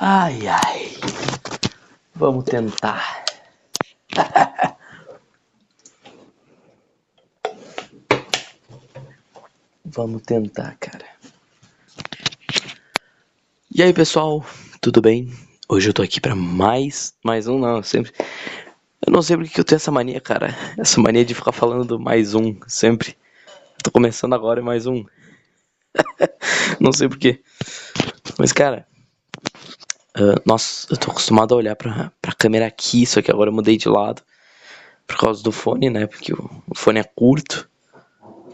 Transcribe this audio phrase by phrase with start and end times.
[0.00, 0.90] Ai, ai.
[2.16, 3.24] Vamos tentar.
[9.84, 11.06] Vamos tentar, cara.
[13.70, 14.44] E aí, pessoal,
[14.80, 15.32] tudo bem?
[15.68, 18.12] Hoje eu tô aqui pra mais, mais um não, sempre.
[19.06, 20.48] Eu não sei porque que eu tenho essa mania, cara.
[20.76, 23.16] Essa mania de ficar falando mais um, sempre.
[23.82, 25.04] Tô começando agora mais um.
[26.80, 27.42] não sei porquê.
[28.38, 28.88] Mas, cara,
[30.16, 33.54] uh, nossa, eu tô acostumado a olhar pra, pra câmera aqui, só que agora eu
[33.54, 34.22] mudei de lado.
[35.06, 36.06] Por causa do fone, né?
[36.06, 37.68] Porque o, o fone é curto.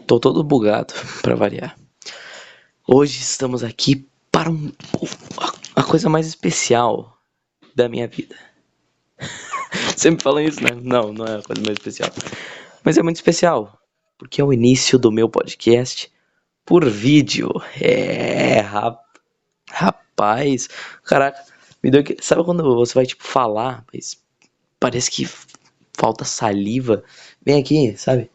[0.05, 1.77] Tô todo bugado, pra variar.
[2.87, 4.71] Hoje estamos aqui para um,
[5.75, 7.17] a coisa mais especial
[7.75, 8.35] da minha vida.
[9.95, 10.71] Sempre falam isso, né?
[10.81, 12.09] Não, não é a coisa mais especial.
[12.83, 13.79] Mas é muito especial,
[14.17, 16.11] porque é o início do meu podcast
[16.65, 17.49] por vídeo.
[17.79, 18.97] É, rap...
[20.21, 20.69] rapaz,
[21.03, 21.43] caraca,
[21.83, 22.17] me deu que...
[22.21, 24.21] Sabe quando você vai, tipo, falar, mas
[24.79, 25.27] parece que
[25.97, 27.03] falta saliva?
[27.43, 28.29] Vem aqui, sabe?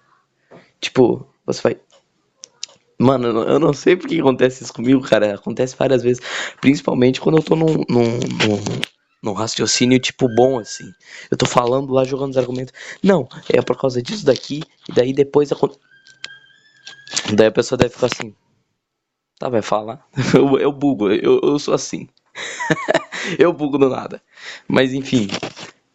[0.81, 1.81] Tipo, você vai...
[2.99, 5.35] Mano, eu não sei porque acontece isso comigo, cara.
[5.35, 6.23] Acontece várias vezes.
[6.61, 8.81] Principalmente quando eu tô num, num, num,
[9.23, 10.91] num raciocínio, tipo, bom, assim.
[11.31, 12.73] Eu tô falando lá, jogando os argumentos.
[13.03, 14.63] Não, é por causa disso daqui.
[14.89, 15.51] E daí depois...
[17.35, 18.35] Daí a pessoa deve ficar assim...
[19.39, 20.07] Tá, vai falar.
[20.35, 22.09] Eu, eu bugo, eu, eu sou assim.
[23.39, 24.23] eu bugo do nada.
[24.67, 25.29] Mas enfim.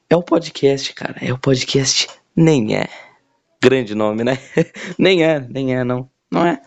[0.10, 1.16] É o podcast, cara.
[1.22, 2.08] É o podcast.
[2.36, 2.88] Nem é.
[3.62, 4.38] Grande nome, né?
[4.98, 6.10] nem é, nem é, não.
[6.30, 6.62] Não é?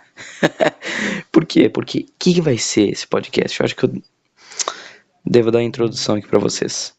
[1.30, 1.68] Por quê?
[1.68, 3.58] Porque o que, que vai ser esse podcast?
[3.58, 4.02] Eu acho que eu
[5.24, 6.94] devo dar a introdução aqui para vocês.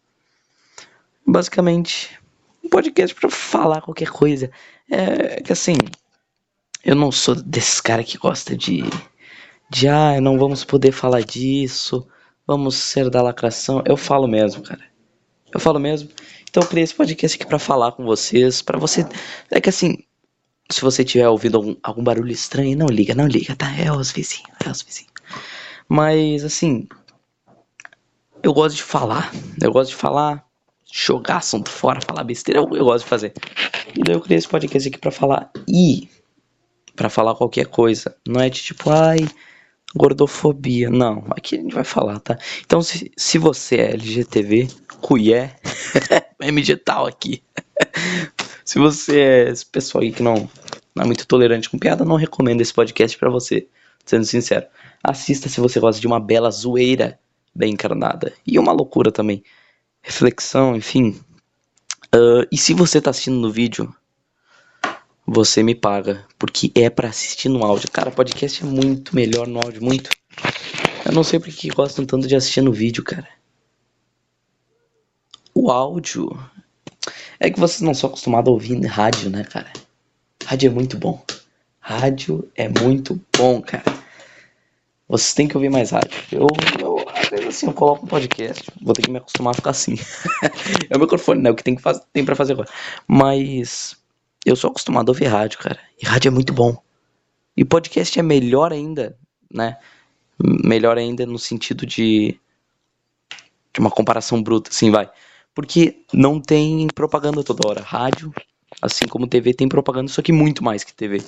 [1.26, 2.18] Basicamente,
[2.64, 4.50] um podcast para falar qualquer coisa.
[4.90, 5.76] É que assim,
[6.84, 8.84] eu não sou desse cara que gosta de
[9.70, 12.08] de ah, não vamos poder falar disso,
[12.46, 13.84] vamos ser da lacração.
[13.86, 14.84] Eu falo mesmo, cara.
[15.54, 16.10] Eu falo mesmo.
[16.50, 19.06] Então eu criei esse podcast aqui para falar com vocês, para você
[19.52, 19.98] é que assim,
[20.70, 23.68] se você tiver ouvindo algum, algum, barulho estranho, não liga, não liga, tá?
[23.78, 25.12] É os vizinhos, é os vizinhos.
[25.88, 26.88] Mas, assim,
[28.42, 29.31] eu gosto de falar,
[29.62, 30.46] eu gosto de falar,
[30.92, 33.34] jogar assunto fora, falar besteira, eu, eu gosto de fazer.
[33.96, 36.09] E daí eu criei esse podcast aqui pra falar e
[36.96, 38.16] para falar qualquer coisa.
[38.28, 39.20] Não é de tipo, ai,
[39.95, 40.89] gordofobia.
[40.89, 42.38] Não, aqui a gente vai falar, tá?
[42.66, 44.67] Então, se, se você é LGTV,
[45.01, 45.56] cuié,
[46.41, 47.41] MG tal aqui.
[48.66, 50.50] Se você é esse pessoal aí que não,
[50.95, 53.67] não é muito tolerante com piada, não recomendo esse podcast para você,
[54.03, 54.66] sendo sincero.
[55.03, 57.19] Assista se você gosta de uma bela zoeira
[57.53, 58.33] bem encarnada.
[58.45, 59.44] E uma loucura também.
[60.01, 61.22] Reflexão, enfim.
[62.13, 63.94] Uh, e se você tá assistindo no vídeo,
[65.25, 66.25] você me paga.
[66.38, 67.90] Porque é para assistir no áudio.
[67.91, 70.09] Cara, podcast é muito melhor no áudio, muito.
[71.06, 73.28] Eu não sei porque gostam tanto de assistir no vídeo, cara.
[75.53, 76.38] O áudio
[77.40, 79.72] é que vocês não são acostumados a ouvir rádio, né, cara?
[80.46, 81.24] Rádio é muito bom.
[81.80, 83.84] Rádio é muito bom, cara.
[85.07, 86.12] Vocês têm que ouvir mais rádio.
[86.31, 86.47] Eu,
[86.80, 88.63] eu às vezes assim, eu coloco um podcast.
[88.81, 89.96] Vou ter que me acostumar a ficar assim.
[90.90, 91.52] é o microfone, né?
[91.52, 92.69] O que tem, que faz, tem pra fazer agora.
[93.07, 93.96] Mas
[94.45, 95.79] eu sou acostumado a ouvir rádio, cara.
[96.01, 96.78] E rádio é muito bom.
[97.57, 99.17] E podcast é melhor ainda,
[99.51, 99.78] né?
[100.39, 102.39] Melhor ainda no sentido de.
[103.73, 105.09] De uma comparação bruta, assim, vai.
[105.53, 107.81] Porque não tem propaganda toda hora.
[107.81, 108.31] Rádio,
[108.81, 111.22] assim como TV, tem propaganda, só que muito mais que TV.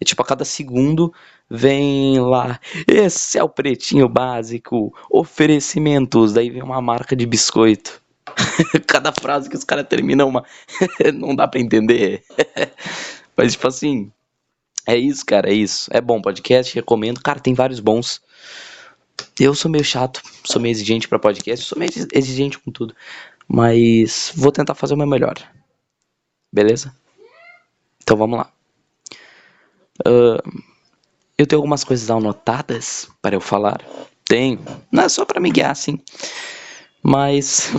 [0.00, 1.12] É tipo, a cada segundo
[1.48, 8.00] vem lá, esse é o pretinho básico, oferecimentos, daí vem uma marca de biscoito.
[8.86, 10.44] cada frase que os caras terminam uma.
[11.14, 12.22] não dá pra entender.
[13.36, 14.10] Mas, tipo assim,
[14.86, 15.90] é isso, cara, é isso.
[15.92, 17.20] É bom podcast, recomendo.
[17.20, 18.20] Cara, tem vários bons.
[19.38, 22.94] Eu sou meio chato, sou meio exigente para podcast, sou meio exigente com tudo.
[23.46, 25.34] Mas vou tentar fazer o meu melhor.
[26.52, 26.94] Beleza?
[28.02, 28.52] Então vamos lá.
[30.06, 30.62] Uh,
[31.36, 33.80] eu tenho algumas coisas anotadas para eu falar.
[34.24, 34.60] Tenho.
[34.92, 35.98] Não é só para me guiar, assim.
[37.02, 37.70] Mas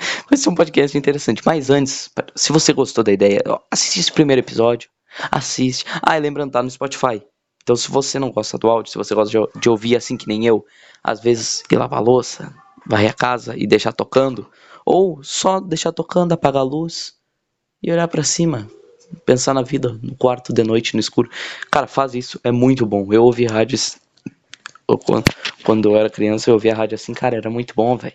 [0.28, 1.42] vai ser um podcast interessante.
[1.44, 4.88] Mas antes, se você gostou da ideia, assiste esse primeiro episódio.
[5.30, 5.84] Assiste.
[6.02, 7.22] Ah, e lembrando, tá no Spotify.
[7.62, 10.46] Então, se você não gosta do áudio, se você gosta de, ouvir assim que nem
[10.46, 10.64] eu,
[11.04, 12.54] às vezes ir lavar louça,
[12.86, 14.50] varrer a casa e deixar tocando,
[14.84, 17.14] ou só deixar tocando, apagar a luz
[17.82, 18.68] e olhar para cima,
[19.26, 21.30] pensar na vida no quarto de noite no escuro.
[21.70, 23.12] Cara, faz isso, é muito bom.
[23.12, 23.98] Eu ouvi rádios
[25.62, 28.14] quando eu era criança, eu ouvia rádio assim, cara, era muito bom, velho.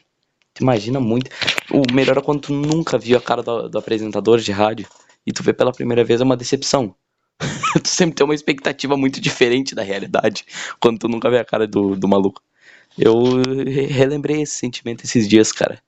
[0.56, 1.30] Tu imagina muito.
[1.70, 4.88] O melhor é quando tu nunca viu a cara do, do apresentador de rádio
[5.28, 6.96] e tu vê pela primeira vez é uma decepção.
[7.84, 10.46] tu sempre tem uma expectativa muito diferente da realidade
[10.80, 12.42] quando tu nunca vê a cara do, do maluco.
[12.98, 13.42] Eu
[13.90, 15.84] relembrei esse sentimento esses dias, cara.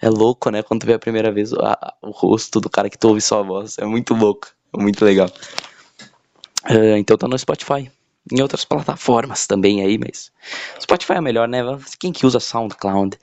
[0.00, 0.62] É louco, né?
[0.62, 3.20] Quando tu vê a primeira vez o, a, o rosto do cara que tu ouve
[3.20, 3.76] sua voz.
[3.78, 4.48] É muito louco.
[4.74, 5.30] É muito legal.
[6.64, 7.90] Uh, então tá no Spotify.
[8.30, 10.30] Em outras plataformas também aí, mas.
[10.80, 11.60] Spotify é melhor, né?
[11.98, 13.18] Quem que usa SoundCloud?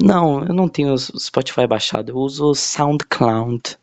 [0.00, 2.10] Não, eu não tenho Spotify baixado.
[2.10, 3.76] Eu uso SoundCloud.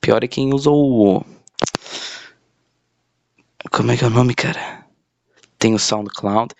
[0.00, 1.24] Pior é quem usa o.
[3.70, 4.84] Como é que é o nome, cara?
[5.58, 6.54] Tem o SoundCloud.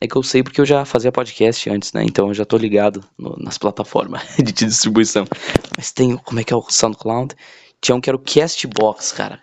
[0.00, 2.04] É que eu sei porque eu já fazia podcast antes, né?
[2.04, 5.24] Então eu já tô ligado no, nas plataformas de distribuição.
[5.76, 7.34] Mas tem, como é que é o SoundCloud?
[7.80, 9.40] Tinha um que era o Castbox, cara.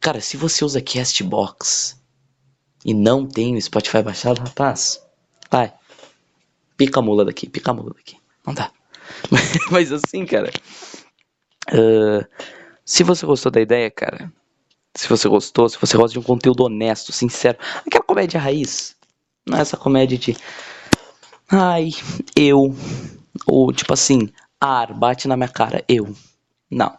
[0.00, 2.00] Cara, se você usa Castbox
[2.84, 5.00] e não tem o Spotify baixado, rapaz,
[5.50, 5.72] vai.
[6.76, 8.16] Pica a mula daqui, pica a mula daqui.
[8.46, 8.72] Não dá.
[9.70, 10.50] Mas assim, cara.
[11.70, 12.26] Uh,
[12.84, 14.32] se você gostou da ideia, cara.
[14.96, 17.58] Se você gostou, se você gosta de um conteúdo honesto, sincero.
[17.86, 18.96] Aquela comédia raiz
[19.46, 20.34] não é essa comédia de.
[21.50, 21.90] Ai,
[22.34, 22.74] eu.
[23.46, 26.14] Ou tipo assim, ar, bate na minha cara, eu.
[26.70, 26.96] Não.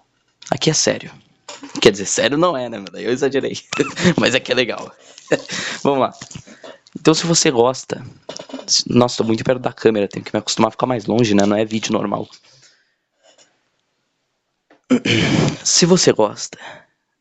[0.51, 1.12] Aqui é sério.
[1.81, 2.83] Quer dizer, sério não é, né?
[2.93, 3.57] Eu exagerei.
[4.17, 4.93] Mas aqui é legal.
[5.83, 6.13] Vamos lá.
[6.99, 8.05] Então, se você gosta.
[8.87, 11.45] Nossa, tô muito perto da câmera, tenho que me acostumar a ficar mais longe, né?
[11.45, 12.27] Não é vídeo normal.
[15.63, 16.57] Se você gosta,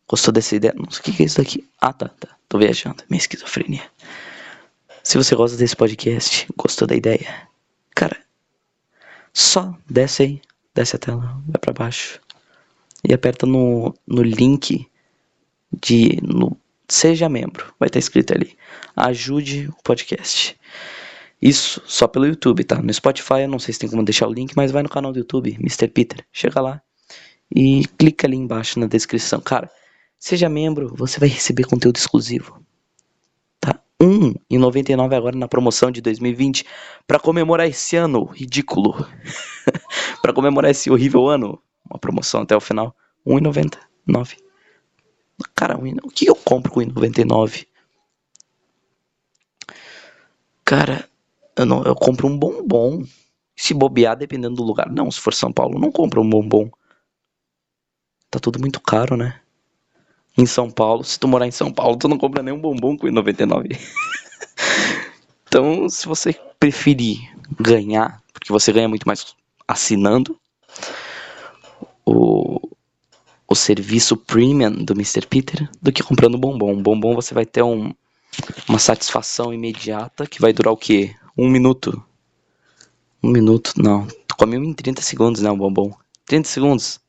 [0.08, 0.74] gostou dessa ideia.
[0.76, 1.68] Não sei o que é isso daqui.
[1.80, 2.28] Ah, tá, tá.
[2.48, 3.04] Tô viajando.
[3.08, 3.82] Minha esquizofrenia.
[5.02, 7.48] Se você gosta desse podcast, gostou da ideia,
[7.94, 8.16] cara,
[9.32, 10.42] só desce aí,
[10.74, 12.20] desce a tela, vai para baixo
[13.04, 14.86] e aperta no, no link
[15.72, 16.56] de no,
[16.88, 18.56] seja membro, vai estar tá escrito ali,
[18.96, 20.56] ajude o podcast.
[21.40, 22.82] Isso só pelo YouTube, tá?
[22.82, 25.12] No Spotify eu não sei se tem como deixar o link, mas vai no canal
[25.12, 25.88] do YouTube, Mr.
[25.88, 26.82] Peter, chega lá
[27.54, 29.70] e clica ali embaixo na descrição, cara.
[30.18, 32.60] Seja membro, você vai receber conteúdo exclusivo
[34.00, 36.64] 1,99 agora na promoção de 2020
[37.06, 38.94] para comemorar esse ano ridículo.
[40.22, 42.94] para comemorar esse horrível ano, uma promoção até o final,
[43.26, 44.38] 1,99.
[45.54, 47.66] Cara, o que eu compro com 1,99?
[50.64, 51.08] Cara,
[51.56, 53.04] eu, não, eu compro um bombom.
[53.56, 54.90] Se bobear, dependendo do lugar.
[54.90, 56.70] Não, se for São Paulo, não compro um bombom.
[58.30, 59.40] Tá tudo muito caro, né?
[60.36, 61.04] em São Paulo.
[61.04, 63.68] Se tu morar em São Paulo, tu não compra nenhum bombom com 99.
[65.46, 67.18] então, se você preferir
[67.58, 69.34] ganhar, porque você ganha muito mais
[69.66, 70.38] assinando
[72.10, 72.60] o,
[73.48, 75.26] o serviço premium do Mr.
[75.26, 76.82] Peter do que comprando bombom.
[76.82, 77.92] Bombom você vai ter um,
[78.68, 81.14] uma satisfação imediata que vai durar o quê?
[81.36, 82.02] Um minuto.
[83.22, 84.06] Um minuto, não.
[84.26, 85.50] Tu come em 30 segundos, né?
[85.50, 85.92] Um bombom.
[86.26, 87.00] 30 segundos.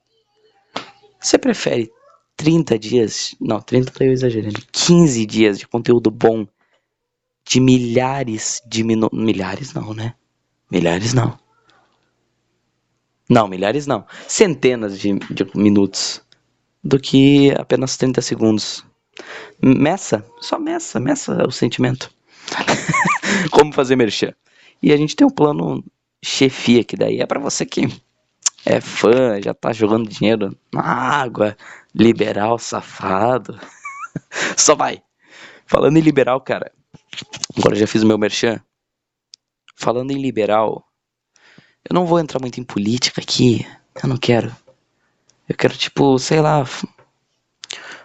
[1.20, 1.92] Você prefere
[2.36, 6.48] 30 dias, não, 30 tá eu exagerando, 15 dias de conteúdo bom,
[7.46, 10.16] de milhares de minutos, milhares não, né?
[10.72, 11.38] Milhares não.
[13.32, 14.06] Não, milhares não.
[14.28, 16.22] Centenas de, de minutos
[16.84, 18.86] do que apenas 30 segundos.
[19.64, 22.14] Meça, só meça, meça o sentimento.
[23.50, 24.34] Como fazer merchan.
[24.84, 25.82] E a gente tem um plano
[26.22, 27.88] chefia que daí é para você que
[28.66, 31.56] é fã, já tá jogando dinheiro na água,
[31.96, 33.58] liberal safado.
[34.58, 35.02] Só vai.
[35.66, 36.70] Falando em liberal, cara.
[37.58, 38.62] Agora já fiz o meu merchan.
[39.78, 40.86] Falando em liberal,
[41.90, 43.66] eu não vou entrar muito em política aqui.
[44.02, 44.56] Eu não quero.
[45.48, 46.66] Eu quero, tipo, sei lá,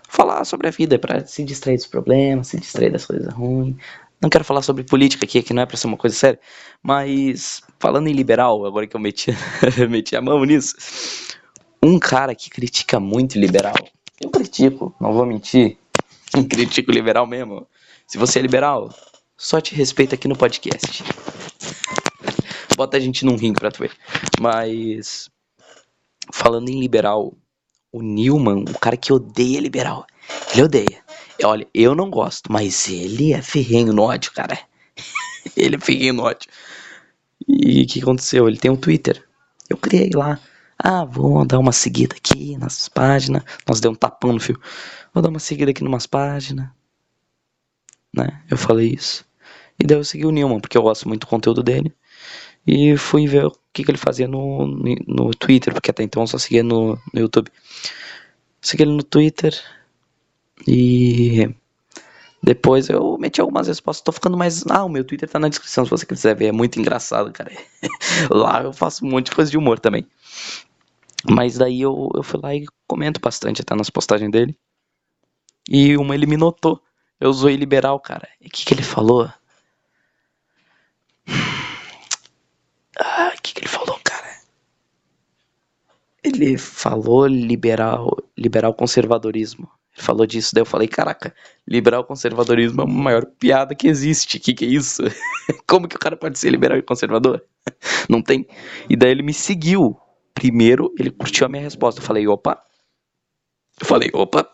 [0.09, 3.77] falar sobre a vida para se distrair dos problemas, se distrair das coisas ruins.
[4.21, 6.41] Não quero falar sobre política aqui, que não é pra ser uma coisa séria.
[6.83, 9.31] Mas, falando em liberal, agora que eu meti,
[9.89, 10.75] meti a mão nisso.
[11.83, 13.75] Um cara que critica muito liberal.
[14.21, 15.77] Eu critico, não vou mentir.
[16.49, 17.67] critico liberal mesmo.
[18.07, 18.93] Se você é liberal,
[19.37, 21.05] só te respeito aqui no podcast.
[22.77, 23.93] Bota a gente num ringue pra tu ver.
[24.41, 25.31] Mas,
[26.33, 27.35] falando em liberal,
[27.91, 30.07] o Newman, o cara que odeia liberal,
[30.53, 31.05] ele odeia.
[31.43, 34.59] Olha, eu não gosto, mas ele é ferrenho no ódio, cara.
[35.57, 36.51] ele é ferrenho no ódio.
[37.49, 38.49] E o que aconteceu?
[38.49, 39.23] Ele tem um Twitter.
[39.69, 40.39] Eu criei lá.
[40.79, 43.43] Ah, vou dar uma seguida aqui nas páginas.
[43.67, 44.61] Nós deu um tapão no fio.
[45.13, 46.69] Vou dar uma seguida aqui numas páginas.
[48.15, 48.43] Né?
[48.51, 49.25] Eu falei isso.
[49.79, 51.95] E daí eu segui o Newman, porque eu gosto muito do conteúdo dele.
[52.67, 54.67] E fui ver o que, que ele fazia no,
[55.07, 57.51] no Twitter, porque até então eu só seguia no, no YouTube.
[58.61, 59.55] Segui ele no Twitter,
[60.67, 61.49] e
[62.43, 64.05] depois eu meti algumas respostas.
[64.05, 64.65] Tô ficando mais.
[64.69, 66.47] Ah, o meu Twitter tá na descrição se você quiser ver.
[66.47, 67.51] É muito engraçado, cara.
[68.31, 70.07] lá eu faço um monte de coisa de humor também.
[71.29, 74.57] Mas daí eu, eu fui lá e comento bastante até nas postagens dele.
[75.69, 76.81] E uma ele me notou.
[77.19, 78.29] Eu zoei liberal, cara.
[78.41, 79.29] E o que, que ele falou?
[83.47, 84.27] Que, que ele falou, cara?
[86.23, 89.71] Ele falou liberal, liberal conservadorismo.
[89.95, 91.33] Ele falou disso, daí eu falei, caraca,
[91.67, 94.41] liberal conservadorismo é a maior piada que existe.
[94.41, 95.03] Que que é isso?
[95.67, 97.45] Como que o cara pode ser liberal e conservador?
[98.11, 98.47] Não tem.
[98.91, 99.97] E daí ele me seguiu.
[100.35, 102.01] Primeiro, ele curtiu a minha resposta.
[102.01, 102.61] Eu falei, opa.
[103.81, 104.51] Eu falei, opa,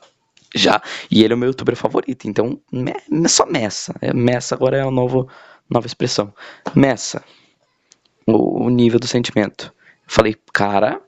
[0.54, 0.82] já.
[1.10, 2.28] E ele é o meu youtuber favorito.
[2.28, 2.92] Então, me,
[3.28, 3.94] só Messa.
[4.02, 5.26] É, Messa agora é a nova
[5.86, 6.32] expressão.
[6.74, 7.24] Messa.
[8.26, 9.72] O, nível do sentimento.
[10.06, 11.00] Falei, cara,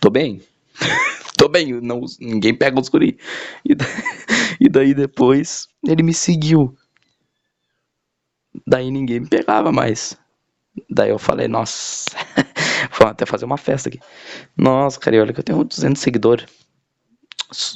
[0.00, 0.42] tô bem.
[1.36, 3.18] tô bem, não, ninguém pega os guri.
[3.64, 3.74] E,
[4.60, 6.76] e daí depois ele me seguiu.
[8.66, 10.16] Daí ninguém me pegava mais.
[10.90, 12.04] Daí eu falei, nossa,
[12.98, 14.00] vou até fazer uma festa aqui.
[14.56, 16.46] Nossa, cara, olha que eu tenho 200 seguidores.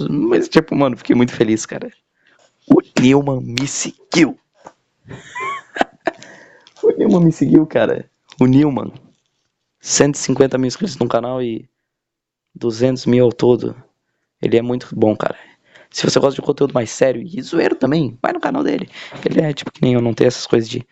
[0.08, 1.90] Mas, tipo, mano, fiquei muito feliz, cara.
[2.66, 4.38] O Newman me seguiu.
[6.82, 8.09] o Newman me seguiu, cara.
[8.40, 8.90] O Newman.
[9.80, 11.68] 150 mil inscritos no canal e
[12.54, 13.76] 200 mil ao todo.
[14.40, 15.36] Ele é muito bom, cara.
[15.90, 18.88] Se você gosta de conteúdo mais sério e zoeiro também, vai no canal dele.
[19.24, 20.86] Ele é tipo que nem eu, não tem essas coisas de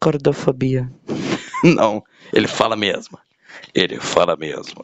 [0.00, 0.90] cordofobia.
[1.62, 3.18] não, ele fala mesmo.
[3.74, 4.82] Ele fala mesmo.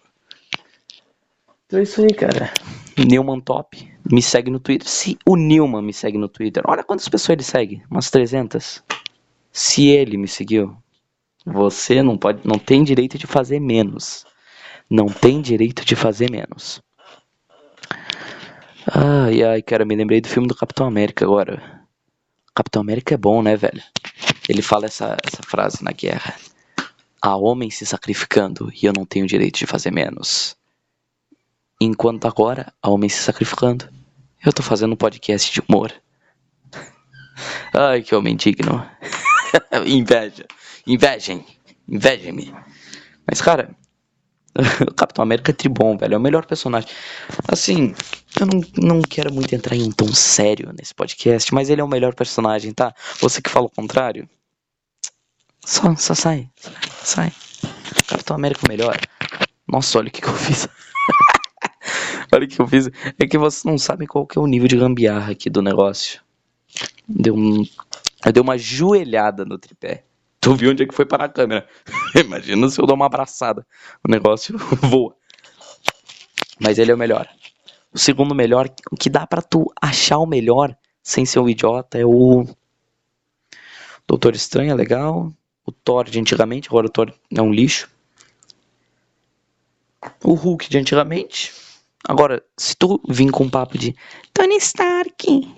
[1.64, 2.52] Então é isso aí, cara.
[2.98, 3.90] Newman Top.
[4.10, 4.86] Me segue no Twitter.
[4.86, 7.82] Se o Newman me segue no Twitter, olha quantas pessoas ele segue.
[7.90, 8.82] Umas 300.
[9.50, 10.76] Se ele me seguiu,
[11.44, 14.24] você não pode, não tem direito de fazer menos.
[14.88, 16.82] Não tem direito de fazer menos.
[18.86, 21.82] Ai, ai, cara, me lembrei do filme do Capitão América agora.
[22.54, 23.82] Capitão América é bom, né, velho?
[24.48, 26.34] Ele fala essa, essa frase na guerra.
[27.20, 30.56] Há homens se sacrificando e eu não tenho direito de fazer menos.
[31.80, 33.88] Enquanto agora há homens se sacrificando,
[34.44, 35.92] eu tô fazendo um podcast de humor.
[37.72, 38.84] Ai, que homem digno.
[39.86, 40.46] Inveja.
[40.86, 41.44] Invejem.
[41.88, 42.54] Invejem-me.
[43.26, 43.74] Mas, cara,
[44.96, 46.14] Capitão América é tribom, velho.
[46.14, 46.88] É o melhor personagem.
[47.48, 47.94] Assim,
[48.38, 51.84] eu não, não quero muito entrar em um tom sério nesse podcast, mas ele é
[51.84, 52.94] o melhor personagem, tá?
[53.20, 54.28] Você que fala o contrário,
[55.64, 56.50] só, só sai.
[57.02, 57.32] Sai.
[58.06, 58.98] Capitão América é o melhor.
[59.66, 60.68] Nossa, olha o que, que eu fiz.
[62.32, 62.90] olha o que eu fiz.
[63.18, 66.20] É que vocês não sabem qual que é o nível de gambiarra aqui do negócio.
[67.08, 67.64] Deu um.
[68.24, 70.04] Eu dei uma joelhada no tripé.
[70.42, 71.68] Tu viu onde é que foi para a câmera?
[72.18, 73.64] Imagina se eu dou uma abraçada.
[74.06, 75.14] O negócio voa.
[76.58, 77.28] Mas ele é o melhor.
[77.94, 81.96] O segundo melhor, o que dá para tu achar o melhor sem ser um idiota
[81.96, 82.44] é o
[84.04, 85.32] Doutor Estranho, é legal.
[85.64, 87.88] O Thor de antigamente, agora o Thor é um lixo.
[90.24, 91.52] O Hulk de antigamente.
[92.04, 93.94] Agora, se tu vir com um papo de
[94.34, 95.54] Tony Stark,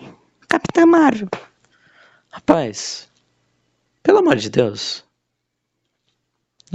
[0.47, 1.31] Capitã Marvel.
[2.31, 3.09] Rapaz,
[4.05, 5.03] pelo amor de Deus.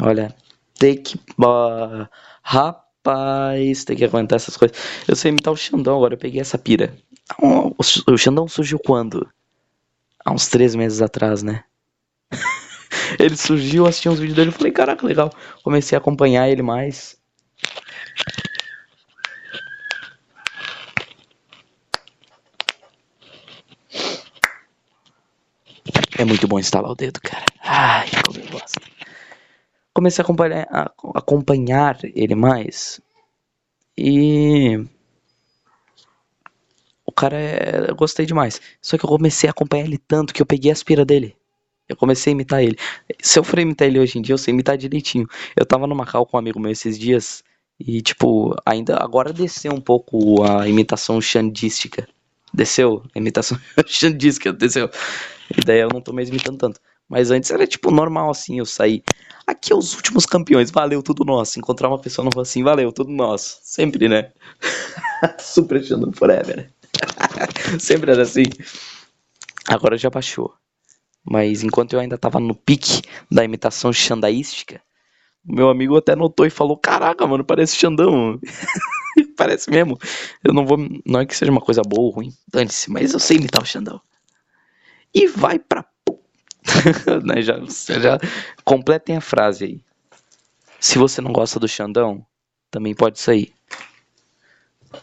[0.02, 0.36] Olha,
[0.78, 1.16] tem que.
[1.40, 2.08] Uh,
[2.42, 4.78] rapaz, tem que aguentar essas coisas.
[5.08, 6.98] Eu sei imitar o Xandão agora, eu peguei essa pira.
[7.42, 9.30] O Xandão surgiu quando?
[10.26, 11.64] Há uns três meses atrás, né?
[13.20, 15.32] ele surgiu, assisti uns vídeos dele e falei, caraca, legal.
[15.64, 17.18] Comecei a acompanhar ele mais.
[26.20, 27.46] É muito bom instalar o dedo, cara.
[27.64, 28.82] Ai, como eu gosto.
[29.94, 33.00] Comecei a acompanhar, a acompanhar ele mais.
[33.98, 34.84] E.
[37.06, 37.86] O cara é.
[37.90, 38.60] Eu gostei demais.
[38.82, 41.38] Só que eu comecei a acompanhar ele tanto que eu peguei a aspira dele.
[41.88, 42.76] Eu comecei a imitar ele.
[43.22, 45.26] Se eu for imitar ele hoje em dia, eu sei imitar direitinho.
[45.56, 47.46] Eu tava no Macau com um amigo meu esses dias.
[47.80, 52.06] E, tipo, ainda agora desceu um pouco a imitação xandística.
[52.54, 54.90] Desceu a imitação xandística, desceu.
[55.58, 56.80] E daí eu não tô mais imitando tanto.
[57.08, 59.04] Mas antes era tipo normal assim, eu sair.
[59.48, 61.58] Aqui é os últimos campeões, valeu, tudo nosso.
[61.58, 63.60] Encontrar uma pessoa nova assim, valeu, tudo nosso.
[63.64, 64.32] Sempre, né?
[65.40, 66.72] Super Xandão Forever.
[67.80, 68.44] Sempre era assim.
[69.68, 70.54] Agora já baixou.
[71.24, 74.82] Mas enquanto eu ainda tava no pique da imitação xandaística,
[75.44, 78.40] meu amigo até notou e falou: Caraca, mano, parece Xandão.
[79.38, 79.98] parece mesmo.
[80.44, 80.78] Eu não vou.
[81.06, 83.66] Não é que seja uma coisa boa ou ruim, dane-se, mas eu sei imitar o
[83.66, 84.02] Xandão
[85.14, 85.86] e vai pra.
[87.24, 87.58] né, já,
[88.00, 88.20] já
[88.64, 89.82] completem a frase aí.
[90.80, 92.26] Se você não gosta do Xandão,
[92.70, 93.54] também pode sair.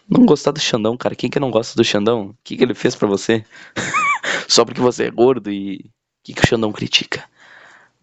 [0.08, 1.16] Não gostar do Xandão, cara.
[1.16, 2.28] Quem que não gosta do Xandão?
[2.28, 3.44] O que, que ele fez para você?
[4.48, 5.78] Só porque você é gordo e.
[5.78, 5.90] O
[6.24, 7.24] que, que o Xandão critica?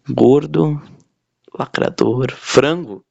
[0.08, 0.80] Gordo,
[1.58, 3.04] lacrador, frango?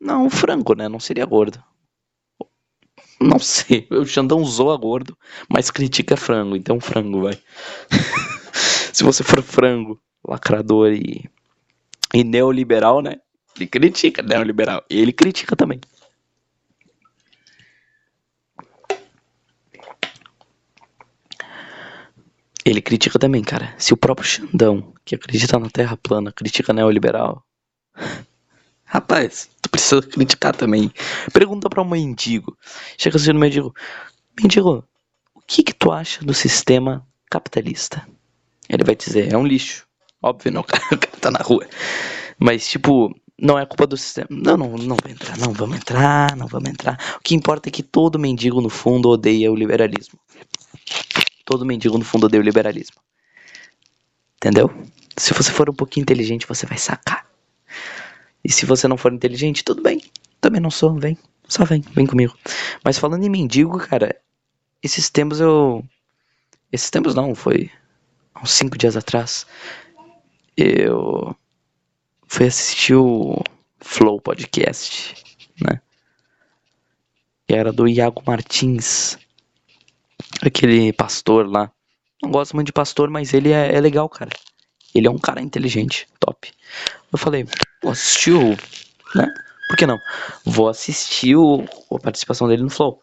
[0.00, 0.88] Não, frango, né?
[0.88, 1.62] Não seria gordo.
[3.20, 5.16] Não sei, o Xandão zoa gordo,
[5.48, 7.38] mas critica frango, então frango vai.
[8.92, 11.28] Se você for frango, lacrador e
[12.14, 13.16] e neoliberal, né?
[13.56, 14.84] Ele critica neoliberal.
[14.88, 15.80] E ele critica também.
[22.64, 23.74] Ele critica também, cara.
[23.78, 27.44] Se o próprio Xandão, que acredita na Terra plana, critica neoliberal.
[28.84, 30.90] Rapaz, precisa criticar também.
[31.32, 32.56] Pergunta para um mendigo.
[32.98, 33.74] Chega assim no mendigo.
[34.40, 34.84] Mendigo,
[35.34, 38.06] o que que tu acha do sistema capitalista?
[38.68, 39.86] Ele vai dizer, é um lixo.
[40.22, 41.66] Óbvio, não, o cara, tá na rua.
[42.38, 44.26] Mas, tipo, não é culpa do sistema.
[44.30, 46.98] Não, não, não vai entrar, não vamos entrar, não vamos entrar.
[47.18, 50.18] O que importa é que todo mendigo, no fundo, odeia o liberalismo.
[51.44, 52.96] Todo mendigo no fundo odeia o liberalismo.
[54.36, 54.70] Entendeu?
[55.16, 57.25] Se você for um pouquinho inteligente, você vai sacar.
[58.46, 60.00] E se você não for inteligente, tudo bem.
[60.40, 61.18] Também não sou, vem.
[61.48, 62.38] Só vem, vem comigo.
[62.84, 64.14] Mas falando em mendigo, cara,
[64.80, 65.84] esses tempos eu.
[66.70, 67.68] Esses tempos não, foi
[68.40, 69.48] uns cinco dias atrás.
[70.56, 71.34] Eu
[72.28, 73.42] fui assistir o
[73.80, 75.24] Flow Podcast,
[75.60, 75.80] né?
[77.48, 79.18] E era do Iago Martins
[80.40, 81.72] aquele pastor lá.
[82.22, 84.30] Não gosto muito de pastor, mas ele é, é legal, cara.
[84.94, 86.52] Ele é um cara inteligente, top.
[87.12, 87.44] Eu falei,
[87.90, 89.18] o.
[89.18, 89.26] Né?
[89.68, 89.98] Por que não?
[90.44, 93.00] Vou assistir o, a participação dele no Flow.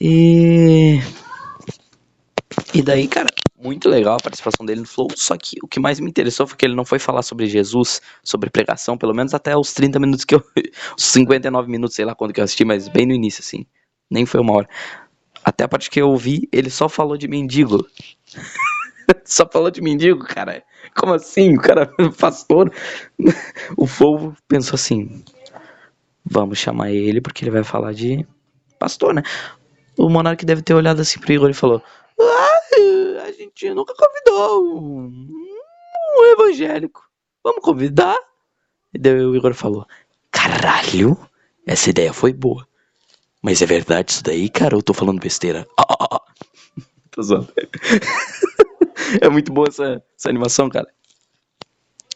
[0.00, 1.00] E.
[2.74, 3.28] E daí, cara,
[3.60, 5.08] muito legal a participação dele no Flow.
[5.14, 8.00] Só que o que mais me interessou foi que ele não foi falar sobre Jesus,
[8.22, 10.42] sobre pregação, pelo menos até os 30 minutos que eu.
[10.96, 13.66] Os 59 minutos, sei lá quando que eu assisti, mas bem no início, assim.
[14.10, 14.68] Nem foi uma hora.
[15.44, 17.86] Até a parte que eu ouvi, ele só falou de mendigo.
[19.24, 20.62] só falou de mendigo, cara.
[20.94, 21.56] Como assim?
[21.56, 22.72] O cara pastor.
[23.76, 25.24] o povo pensou assim:
[26.24, 28.26] vamos chamar ele porque ele vai falar de
[28.78, 29.22] pastor, né?
[29.96, 31.82] O monarca deve ter olhado assim pro Igor e falou:
[32.20, 35.28] ah, a gente nunca convidou um,
[36.18, 37.02] um evangélico.
[37.42, 38.16] Vamos convidar?
[38.92, 39.86] E daí o Igor falou:
[40.30, 41.16] caralho,
[41.66, 42.66] essa ideia foi boa.
[43.40, 44.74] Mas é verdade isso daí, cara?
[44.74, 45.66] Eu tô falando besteira.
[45.78, 46.22] Ah, ah, ah.
[47.10, 47.52] tô zoando.
[49.20, 50.88] é muito boa essa, essa animação, cara.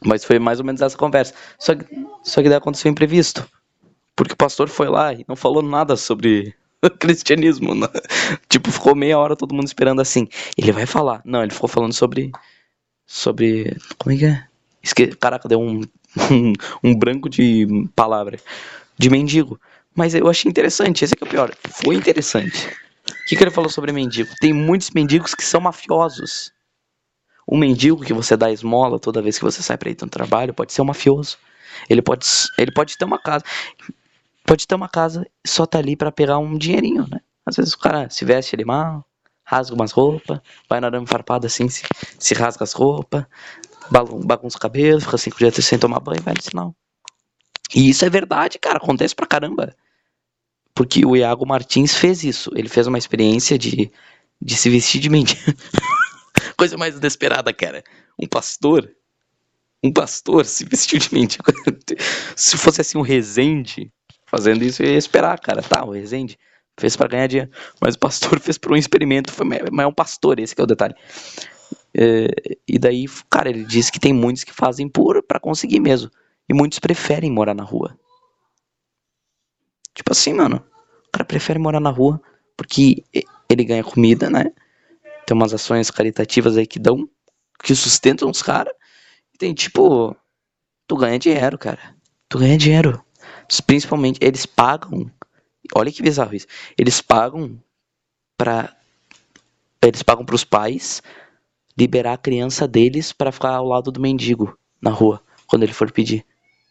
[0.05, 1.35] Mas foi mais ou menos essa conversa.
[1.59, 1.85] Só que,
[2.23, 3.49] só que daí aconteceu um imprevisto.
[4.17, 6.55] Porque o pastor foi lá e não falou nada sobre
[6.99, 7.75] cristianismo.
[7.75, 7.89] Né?
[8.49, 10.29] Tipo, ficou meia hora todo mundo esperando assim.
[10.57, 11.23] Ele vai falar.
[11.25, 12.33] Não, ele ficou falando sobre.
[13.07, 13.77] Sobre.
[13.99, 14.45] Como é que é?
[14.83, 15.07] Esque...
[15.17, 15.83] Caraca, deu um,
[16.31, 16.53] um,
[16.83, 18.39] um branco de palavra.
[18.99, 19.61] De mendigo.
[19.95, 21.55] Mas eu achei interessante, esse é, é o pior.
[21.83, 22.69] Foi interessante.
[22.69, 24.31] O que, que ele falou sobre mendigo?
[24.41, 26.53] Tem muitos mendigos que são mafiosos.
[27.53, 30.55] O mendigo que você dá esmola toda vez que você sai para ir no trabalho
[30.55, 31.37] pode ser um mafioso.
[31.87, 32.25] Ele pode,
[32.57, 33.45] ele pode ter uma casa.
[34.43, 37.21] Pode ter uma casa só tá ali para pegar um dinheirinho, né?
[37.45, 39.05] Às vezes o cara se veste ali mal,
[39.45, 41.83] rasga umas roupas, vai na arame farpada assim, se,
[42.19, 43.27] se rasga as roupas,
[44.25, 46.75] bagunça o cabelo, fica cinco dias sem tomar banho vai no sinal.
[47.75, 49.77] E isso é verdade, cara, acontece pra caramba.
[50.75, 52.51] Porque o Iago Martins fez isso.
[52.55, 53.93] Ele fez uma experiência de,
[54.41, 55.39] de se vestir de mendigo.
[56.63, 57.83] Coisa mais inesperada, cara.
[58.17, 58.89] Um pastor.
[59.83, 61.43] Um pastor se vestiu de mendigo.
[62.37, 63.93] se fosse assim um Rezende
[64.27, 65.61] fazendo isso, eu ia esperar, cara.
[65.61, 66.39] Tá, o Rezende
[66.79, 67.51] fez para ganhar dinheiro.
[67.81, 69.33] Mas o pastor fez por um experimento.
[69.33, 70.95] Foi, mas é um pastor, esse é o detalhe.
[71.99, 72.29] É,
[72.69, 76.13] e daí, cara, ele disse que tem muitos que fazem por para conseguir mesmo.
[76.49, 77.99] E muitos preferem morar na rua.
[79.93, 80.65] Tipo assim, mano.
[81.09, 82.23] O cara prefere morar na rua
[82.57, 83.03] porque
[83.51, 84.53] ele ganha comida, né?
[85.27, 87.09] Tem umas ações caritativas aí que dão,
[87.63, 88.75] que sustentam os caras.
[89.39, 90.17] Tem tipo,
[90.87, 91.97] tu ganha dinheiro, cara.
[92.29, 93.03] Tu ganha dinheiro.
[93.67, 95.11] Principalmente, eles pagam.
[95.75, 96.47] Olha que bizarro isso.
[96.77, 97.61] Eles pagam
[98.37, 98.75] pra.
[99.83, 101.03] Eles pagam pros pais
[101.77, 105.91] liberar a criança deles para ficar ao lado do mendigo na rua, quando ele for
[105.91, 106.25] pedir.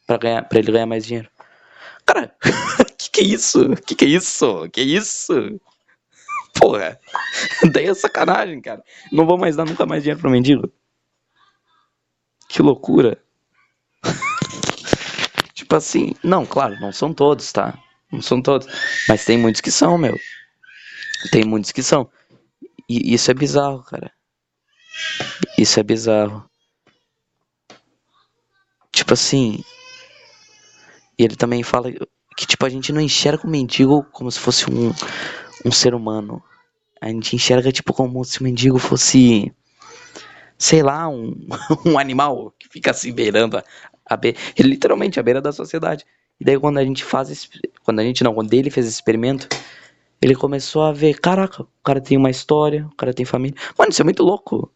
[0.06, 1.30] Pra, ganhar, pra ele ganhar mais dinheiro.
[2.06, 2.36] Cara,
[2.98, 3.70] que que é isso?
[3.86, 4.70] Que que é isso?
[4.70, 5.34] Que é isso?
[6.62, 7.00] Porra,
[7.74, 8.84] daí é sacanagem, cara.
[9.12, 10.72] Não vou mais dar nunca mais dinheiro pro mendigo.
[12.48, 13.20] Que loucura.
[15.56, 17.78] tipo assim, não, claro, não são todos, tá?
[18.12, 18.68] Não são todos.
[19.10, 20.20] Mas tem muitos que são, meu.
[21.32, 22.08] Tem muitos que são.
[22.88, 24.12] E isso é bizarro, cara.
[25.58, 26.48] Isso é bizarro.
[28.92, 29.64] Tipo assim,
[31.18, 31.92] e ele também fala
[32.36, 34.92] que, tipo, a gente não enxerga o mendigo como se fosse um,
[35.66, 36.44] um ser humano.
[37.02, 39.52] A gente enxerga, tipo, como se o mendigo fosse,
[40.58, 41.36] sei lá, um,
[41.86, 43.64] um animal que fica assim beirando a,
[44.08, 44.20] a.
[44.56, 46.06] Ele literalmente a beira da sociedade.
[46.40, 47.50] E daí quando a gente faz,
[47.84, 49.48] quando a gente não, quando ele fez esse experimento,
[50.22, 53.60] ele começou a ver, caraca, o cara tem uma história, o cara tem família.
[53.78, 54.72] Mano, isso é muito louco.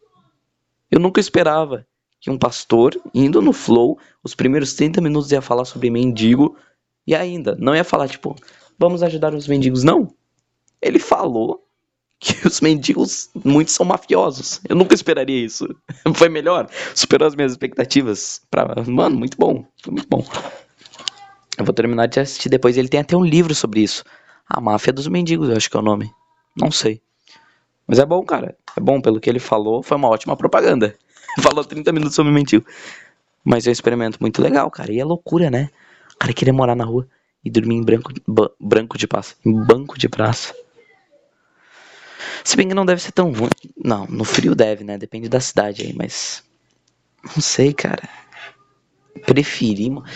[0.89, 1.85] Eu nunca esperava
[2.19, 6.57] que um pastor, indo no flow, os primeiros 30 minutos ia falar sobre mendigo,
[7.05, 8.35] e ainda, não ia falar, tipo,
[8.79, 10.11] vamos ajudar os mendigos, não.
[10.81, 11.64] Ele falou
[12.25, 14.59] que os mendigos, muitos são mafiosos.
[14.67, 15.67] Eu nunca esperaria isso.
[16.15, 18.41] Foi melhor, superou as minhas expectativas.
[18.49, 18.83] Pra...
[18.87, 20.25] Mano, muito bom, foi muito bom.
[21.57, 22.77] Eu vou terminar de assistir depois.
[22.77, 24.03] Ele tem até um livro sobre isso.
[24.47, 26.11] A Máfia dos Mendigos, eu acho que é o nome.
[26.59, 27.01] Não sei.
[27.87, 28.57] Mas é bom, cara.
[28.75, 30.95] É bom, pelo que ele falou, foi uma ótima propaganda.
[31.41, 32.65] Falou 30 minutos sobre mentiu.
[33.43, 34.91] Mas é um experimento muito legal, cara.
[34.91, 35.69] E é loucura, né?
[36.13, 37.07] O cara queria morar na rua
[37.43, 38.11] e dormir em branco,
[38.59, 39.35] branco de praça.
[39.45, 40.53] Em banco de praça.
[42.43, 43.49] Se bem que não deve ser tão ruim.
[43.83, 44.97] Não, no frio deve, né?
[44.97, 46.43] Depende da cidade aí, mas.
[47.23, 48.07] Não sei, cara.
[49.25, 50.09] Preferimos.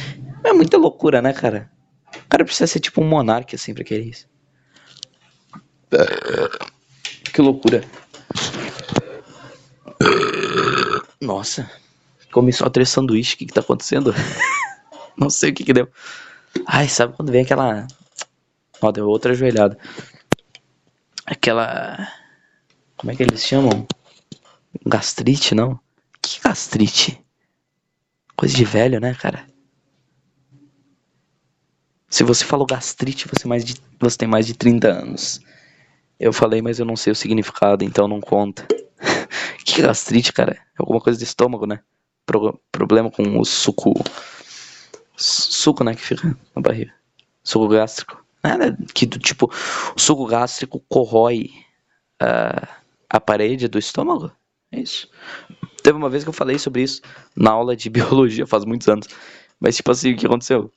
[0.44, 1.70] É muita loucura, né, cara?
[2.16, 4.28] O cara precisa ser tipo um monarca assim pra querer isso.
[7.34, 7.84] Que loucura.
[11.22, 11.70] Nossa.
[12.32, 13.34] Comi só três sanduíches.
[13.34, 14.14] O que que tá acontecendo?
[15.18, 15.90] Não sei o que que deu.
[16.66, 17.88] Ai, sabe quando vem aquela...
[18.82, 19.78] Ó, deu outra ajoelhada.
[21.30, 22.12] Aquela...
[22.98, 23.88] Como é que eles chamam?
[24.84, 25.80] Gastrite, não?
[26.20, 27.24] Que gastrite?
[28.36, 29.46] Coisa de velho, né, cara?
[32.10, 35.40] Se você falou gastrite, você, mais de, você tem mais de 30 anos.
[36.20, 38.68] Eu falei, mas eu não sei o significado, então não conta.
[39.64, 40.60] que gastrite, cara?
[40.80, 41.80] Alguma coisa do estômago, né?
[42.26, 43.94] Pro, problema com o suco.
[45.16, 45.94] Suco, né?
[45.94, 46.92] Que fica na barriga.
[47.44, 48.26] Suco gástrico.
[48.94, 49.52] Que do tipo.
[49.96, 51.52] O suco gástrico corrói
[52.22, 52.68] uh,
[53.10, 54.32] a parede do estômago.
[54.72, 55.10] É isso.
[55.84, 57.02] Teve uma vez que eu falei sobre isso
[57.36, 59.08] na aula de biologia, faz muitos anos.
[59.60, 60.72] Mas, tipo assim, o que aconteceu?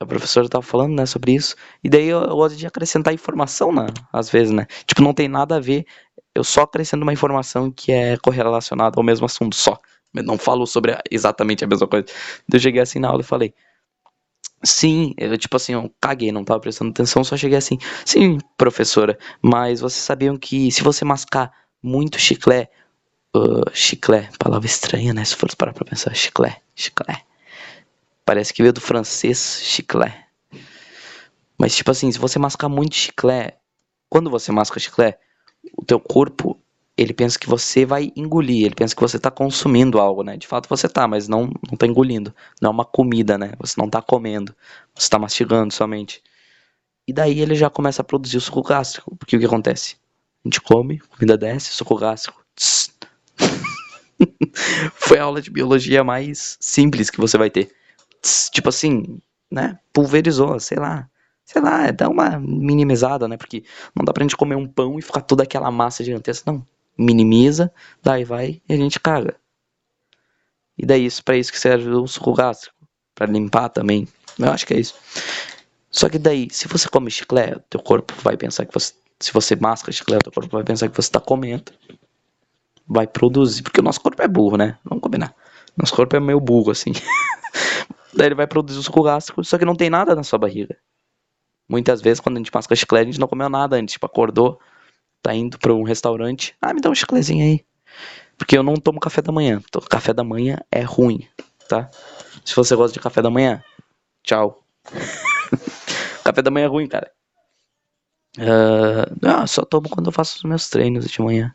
[0.00, 1.54] A professora tava falando, né, sobre isso.
[1.82, 4.66] E daí eu, eu gosto de acrescentar informação, né, às vezes, né.
[4.86, 5.86] Tipo, não tem nada a ver.
[6.34, 9.78] Eu só acrescento uma informação que é correlacionada ao mesmo assunto, só.
[10.12, 12.06] Eu não falo sobre exatamente a mesma coisa.
[12.52, 13.54] Eu cheguei assim na aula e falei.
[14.64, 17.78] Sim, eu, tipo assim, eu caguei, não tava prestando atenção, só cheguei assim.
[18.04, 22.70] Sim, professora, mas vocês sabiam que se você mascar muito chiclete.
[23.36, 25.24] Uh, chiclé, palavra estranha, né?
[25.24, 27.20] Se for parar pra pensar, chiclé, chiclé.
[28.24, 30.28] Parece que veio do francês chiclé.
[31.58, 33.58] Mas tipo assim, se você mascar muito chiclé,
[34.08, 35.18] quando você masca chiclé,
[35.76, 36.56] o teu corpo,
[36.96, 40.36] ele pensa que você vai engolir, ele pensa que você tá consumindo algo, né?
[40.36, 42.34] De fato você tá, mas não, não tá engolindo.
[42.60, 43.52] Não é uma comida, né?
[43.58, 44.54] Você não tá comendo,
[44.94, 46.22] você tá mastigando somente.
[47.06, 49.96] E daí ele já começa a produzir o suco gástrico, porque o que acontece?
[50.44, 52.42] A gente come, comida desce, suco gástrico.
[54.94, 57.70] Foi a aula de biologia mais simples que você vai ter
[58.50, 61.08] tipo assim, né, pulverizou, sei lá.
[61.44, 63.36] Sei lá, dá uma minimizada, né?
[63.36, 66.66] Porque não dá pra gente comer um pão e ficar toda aquela massa gigantesca, não.
[66.96, 69.36] Minimiza, daí vai e a gente caga.
[70.76, 72.76] E daí isso para isso que serve o suco gástrico,
[73.14, 74.08] para limpar também.
[74.38, 74.94] Eu acho que é isso.
[75.90, 79.54] Só que daí, se você come chiclete, teu corpo vai pensar que você, se você
[79.54, 81.72] masca chiclete, teu corpo vai pensar que você tá comendo.
[82.86, 84.76] Vai produzir, porque o nosso corpo é burro, né?
[84.84, 85.34] Vamos combinar.
[85.76, 86.92] Nosso corpo é meio burro assim.
[88.12, 90.76] Daí ele vai produzir o suco gástrico, só que não tem nada na sua barriga.
[91.68, 93.94] Muitas vezes, quando a gente masca chiclete, a gente não comeu nada antes.
[93.94, 94.60] Tipo, acordou,
[95.24, 96.54] tá indo pra um restaurante.
[96.60, 97.64] Ah, me dá um chiclezinho aí.
[98.36, 99.62] Porque eu não tomo café da manhã.
[99.88, 101.26] Café da manhã é ruim,
[101.66, 101.90] tá?
[102.44, 103.64] Se você gosta de café da manhã,
[104.22, 104.62] tchau.
[106.22, 107.10] café da manhã é ruim, cara.
[108.36, 111.54] Uh, ah, só tomo quando eu faço os meus treinos de manhã.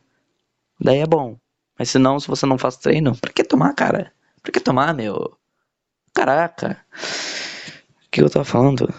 [0.81, 1.37] Daí é bom.
[1.77, 4.11] Mas se não, se você não faz treino, pra que tomar, cara?
[4.41, 5.37] Pra que tomar, meu?
[6.11, 6.83] Caraca.
[8.07, 8.91] O que eu tava falando?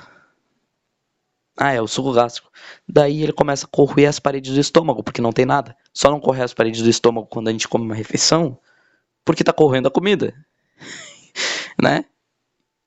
[1.56, 2.50] Ah, é o suco gástrico.
[2.88, 5.76] Daí ele começa a corroer as paredes do estômago, porque não tem nada.
[5.92, 8.58] Só não correr as paredes do estômago quando a gente come uma refeição,
[9.24, 10.34] porque tá correndo a comida.
[11.80, 12.04] né?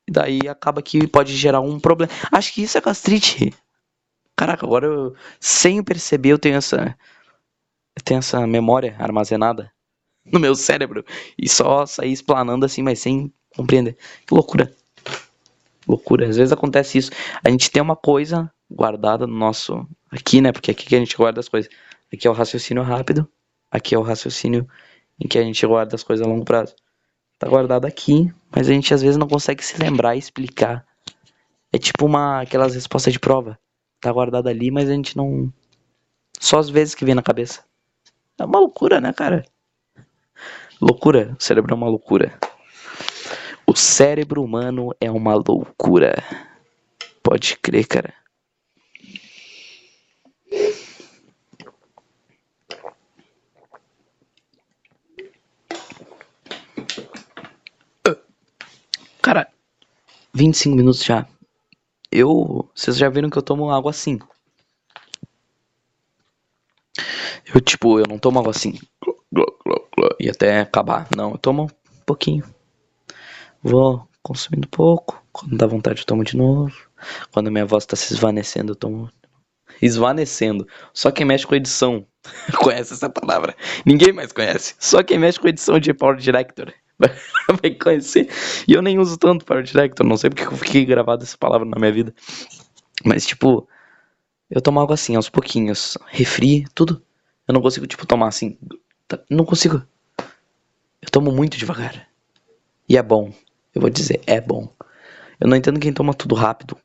[0.09, 2.11] Daí acaba que pode gerar um problema.
[2.31, 3.53] Acho que isso é gastrite.
[4.35, 6.97] Caraca, agora eu, sem perceber, eu tenho essa.
[7.95, 9.71] Eu tenho essa memória armazenada
[10.25, 11.05] no meu cérebro.
[11.37, 13.97] E só sair explanando assim, mas sem compreender.
[14.25, 14.73] Que loucura.
[15.87, 16.27] Loucura.
[16.27, 17.11] Às vezes acontece isso.
[17.43, 19.87] A gente tem uma coisa guardada no nosso.
[20.11, 20.51] Aqui, né?
[20.51, 21.71] Porque aqui que a gente guarda as coisas.
[22.11, 23.27] Aqui é o raciocínio rápido.
[23.71, 24.67] Aqui é o raciocínio
[25.19, 26.75] em que a gente guarda as coisas a longo prazo.
[27.39, 30.85] Tá guardado aqui, mas a gente às vezes não consegue se lembrar e explicar.
[31.71, 33.59] É tipo uma aquelas respostas de prova.
[33.99, 35.51] Tá guardado ali, mas a gente não.
[36.39, 37.63] Só às vezes que vem na cabeça.
[38.39, 39.45] É uma loucura, né, cara?
[40.79, 41.35] Loucura.
[41.39, 42.37] O cérebro é uma loucura.
[43.65, 46.15] O cérebro humano é uma loucura.
[47.23, 48.13] Pode crer, cara.
[59.21, 59.47] Cara,
[60.33, 61.25] 25 minutos já.
[62.11, 62.69] Eu.
[62.75, 64.19] Vocês já viram que eu tomo água assim.
[67.53, 68.77] Eu, tipo, eu não tomo água assim.
[70.19, 71.07] E até acabar.
[71.15, 72.43] Não, eu tomo um pouquinho.
[73.63, 75.23] Vou consumindo pouco.
[75.31, 76.73] Quando dá vontade, eu tomo de novo.
[77.31, 79.09] Quando minha voz tá se esvanecendo, eu tomo.
[79.81, 80.67] Esvanecendo.
[80.93, 82.05] Só quem mexe com edição
[82.61, 83.55] conhece essa palavra.
[83.85, 84.75] Ninguém mais conhece.
[84.79, 86.73] Só quem mexe com edição de Power Director
[87.61, 88.29] vai conhecer.
[88.67, 90.05] E eu nem uso tanto Power Director.
[90.05, 92.13] Não sei porque eu fiquei gravado essa palavra na minha vida.
[93.05, 93.67] Mas, tipo,
[94.49, 95.97] eu tomo água assim, aos pouquinhos.
[96.07, 97.01] Refri, tudo.
[97.47, 98.57] Eu não consigo, tipo, tomar assim.
[99.29, 99.81] Não consigo.
[101.01, 102.07] Eu tomo muito devagar.
[102.87, 103.33] E é bom.
[103.73, 104.69] Eu vou dizer, é bom.
[105.39, 106.77] Eu não entendo quem toma tudo rápido.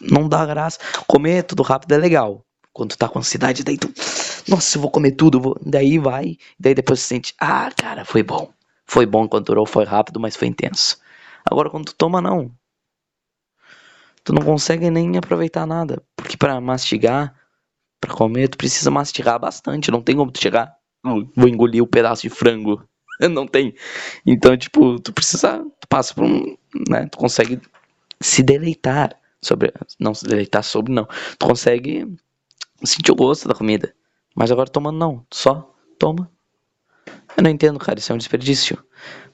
[0.00, 0.78] Não dá graça.
[1.06, 2.44] Comer tudo rápido é legal.
[2.72, 3.92] Quando tu tá com ansiedade, daí tu.
[4.48, 5.40] Nossa, eu vou comer tudo.
[5.40, 5.56] Vou...
[5.64, 6.36] Daí vai.
[6.58, 7.34] Daí depois tu sente.
[7.40, 8.52] Ah, cara, foi bom.
[8.84, 10.98] Foi bom quando durou, foi rápido, mas foi intenso.
[11.48, 12.50] Agora quando tu toma, não.
[14.24, 16.02] Tu não consegue nem aproveitar nada.
[16.16, 17.34] Porque para mastigar,
[18.00, 19.90] para comer, tu precisa mastigar bastante.
[19.90, 20.76] Não tem como tu chegar.
[21.34, 22.86] Vou engolir o um pedaço de frango.
[23.30, 23.74] não tem.
[24.26, 25.64] Então, tipo, tu precisa.
[25.80, 26.56] Tu passa por um.
[26.88, 27.60] Né, tu consegue
[28.20, 29.72] se deleitar sobre.
[29.98, 31.06] Não se deleitar sobre, não.
[31.38, 32.06] Tu consegue
[32.84, 33.94] sentir o gosto da comida.
[34.34, 35.26] Mas agora tomando, não.
[35.30, 36.30] Só toma.
[37.36, 37.98] Eu não entendo, cara.
[37.98, 38.82] Isso é um desperdício.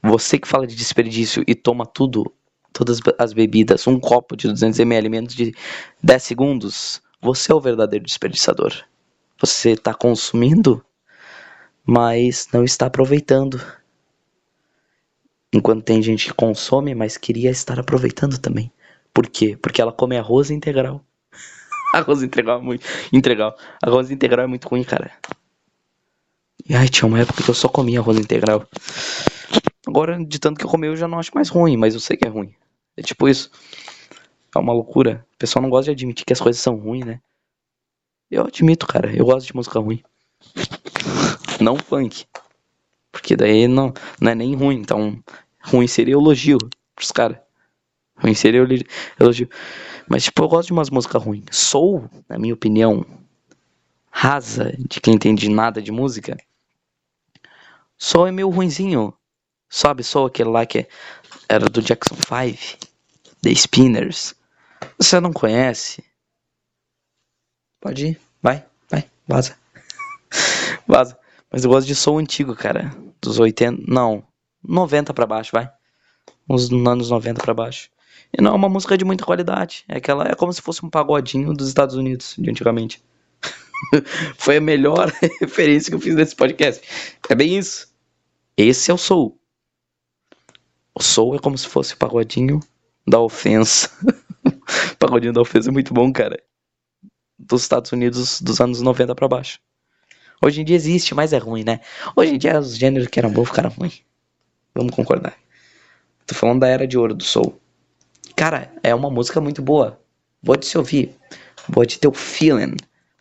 [0.03, 2.33] Você que fala de desperdício e toma tudo,
[2.73, 5.55] todas as bebidas, um copo de 200ml menos de
[6.03, 8.73] 10 segundos, você é o verdadeiro desperdiçador.
[9.41, 10.85] Você está consumindo,
[11.85, 13.61] mas não está aproveitando.
[15.53, 18.71] Enquanto tem gente que consome, mas queria estar aproveitando também.
[19.15, 19.57] Por quê?
[19.61, 21.03] Porque ela come arroz integral.
[21.95, 22.87] arroz integral é muito.
[23.13, 23.57] Integral.
[23.83, 25.11] Arroz integral é muito ruim, cara.
[26.69, 28.67] E ai, tinha uma época que eu só comia arroz integral.
[29.87, 32.17] Agora, de tanto que eu comi, eu já não acho mais ruim, mas eu sei
[32.17, 32.55] que é ruim.
[32.95, 33.51] É tipo isso.
[34.55, 35.25] É uma loucura.
[35.35, 37.21] O pessoal não gosta de admitir que as coisas são ruins, né?
[38.31, 39.15] Eu admito, cara.
[39.17, 40.03] Eu gosto de música ruim.
[41.61, 42.27] Não funk.
[43.19, 44.77] Porque daí não, não é nem ruim.
[44.77, 45.21] Então,
[45.61, 46.57] ruim seria elogio
[46.95, 47.37] pros caras.
[48.17, 48.65] Ruim seria
[49.19, 49.51] elogio.
[50.09, 51.45] Mas, tipo, eu gosto de umas músicas ruins.
[51.51, 53.05] Soul, na minha opinião,
[54.09, 56.37] rasa de quem entende nada de música.
[57.99, 59.13] Soul é meio ruinzinho.
[59.69, 60.87] Sabe, Soul aquele lá que
[61.49, 62.87] era do Jackson 5,
[63.43, 64.35] The Spinners.
[64.97, 66.05] Você não conhece?
[67.81, 69.57] Pode ir, vai, vai, vaza.
[70.87, 71.19] vaza.
[71.51, 72.95] Mas eu gosto de Soul antigo, cara.
[73.21, 74.25] Dos 80, não,
[74.63, 75.71] 90 para baixo, vai.
[76.49, 77.91] Uns anos 90 para baixo.
[78.37, 79.85] E não é uma música de muita qualidade.
[79.89, 83.03] É aquela é como se fosse um pagodinho dos Estados Unidos de antigamente.
[84.37, 86.83] Foi a melhor referência que eu fiz nesse podcast.
[87.29, 87.89] É bem isso.
[88.57, 89.39] Esse é o soul.
[90.95, 92.61] O soul é como se fosse o pagodinho
[93.07, 93.91] da ofensa.
[94.99, 96.43] pagodinho da ofensa é muito bom, cara.
[97.39, 99.61] Dos Estados Unidos dos anos 90 para baixo.
[100.43, 101.81] Hoje em dia existe, mas é ruim, né?
[102.15, 104.03] Hoje em dia os gêneros que eram bons ficaram ruins.
[104.75, 105.37] Vamos concordar.
[106.27, 107.61] Tô falando da era de ouro do soul.
[108.37, 110.01] Cara, é uma música muito boa.
[110.43, 111.17] Boa de se ouvir.
[111.69, 112.77] Boa de ter o feeling,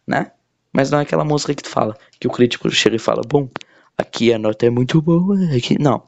[0.06, 0.32] né?
[0.72, 3.50] Mas não é aquela música que tu fala, que o crítico chega e fala, bom,
[3.98, 5.82] aqui a nota é muito boa, aqui.
[5.82, 6.04] Não.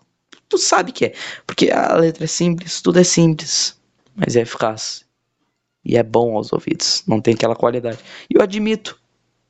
[0.47, 1.13] Tu sabe que é.
[1.47, 3.79] Porque a letra é simples, tudo é simples.
[4.15, 5.05] Mas é eficaz.
[5.83, 7.03] E é bom aos ouvidos.
[7.07, 7.99] Não tem aquela qualidade.
[8.29, 8.98] E eu admito.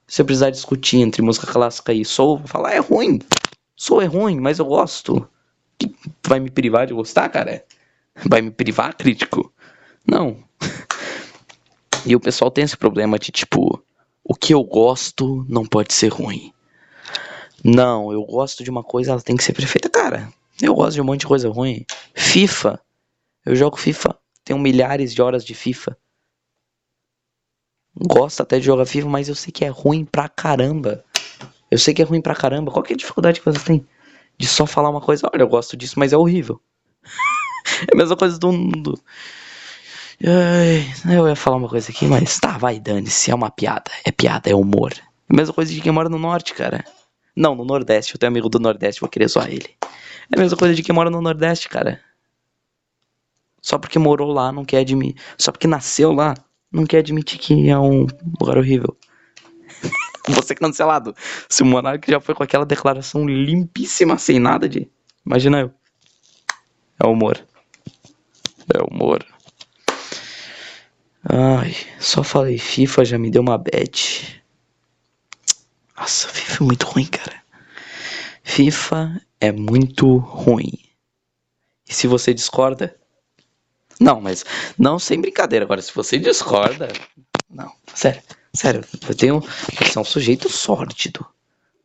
[0.09, 3.19] Se eu precisar discutir entre música clássica e soul, vou falar, é ruim.
[3.75, 5.29] Soul é ruim, mas eu gosto.
[5.77, 5.93] Tu
[6.27, 7.63] vai me privar de gostar, cara?
[8.25, 9.53] Vai me privar, crítico?
[10.05, 10.43] Não.
[12.05, 13.83] E o pessoal tem esse problema de tipo,
[14.23, 16.53] o que eu gosto não pode ser ruim.
[17.61, 19.89] Não, eu gosto de uma coisa, ela tem que ser perfeita.
[19.89, 21.85] Cara, eu gosto de um monte de coisa ruim.
[22.15, 22.79] FIFA.
[23.45, 24.17] Eu jogo FIFA.
[24.45, 25.97] Tenho milhares de horas de FIFA.
[27.99, 31.03] Gosto até de jogar FIFA, mas eu sei que é ruim pra caramba.
[31.69, 32.71] Eu sei que é ruim pra caramba.
[32.71, 33.85] Qual que é a dificuldade que vocês têm?
[34.37, 36.61] De só falar uma coisa, olha, eu gosto disso, mas é horrível.
[37.91, 38.51] é a mesma coisa do.
[38.51, 38.99] do...
[40.25, 43.31] Ai, eu ia falar uma coisa aqui, mas tá, vai, dane-se.
[43.31, 43.91] É uma piada.
[44.05, 44.93] É piada, é humor.
[44.93, 46.85] É a mesma coisa de quem mora no norte, cara.
[47.35, 48.15] Não, no Nordeste.
[48.15, 49.69] Eu tenho amigo do Nordeste, vou querer zoar ele.
[49.81, 51.99] É a mesma coisa de quem mora no Nordeste, cara.
[53.61, 55.21] Só porque morou lá, não quer admitir.
[55.37, 56.33] Só porque nasceu lá,
[56.71, 58.05] não quer admitir que é um
[58.39, 58.95] lugar horrível.
[60.29, 61.15] Você cancelado.
[61.47, 64.89] Se o Monark já foi com aquela declaração limpíssima, sem nada de.
[65.25, 65.73] Imagina eu.
[67.01, 67.43] É humor.
[68.73, 69.25] É humor.
[71.23, 74.41] Ai, só falei FIFA, já me deu uma bad.
[75.97, 77.43] Nossa, FIFA é muito ruim, cara.
[78.43, 80.71] FIFA é muito ruim.
[81.87, 82.95] E se você discorda,
[83.99, 84.45] Não, mas
[84.77, 85.65] não sem brincadeira.
[85.65, 86.87] Agora, se você discorda.
[87.49, 88.21] Não, sério,
[88.53, 88.83] sério.
[89.07, 89.41] Eu tenho.
[89.41, 91.25] Você é um sujeito sórdido.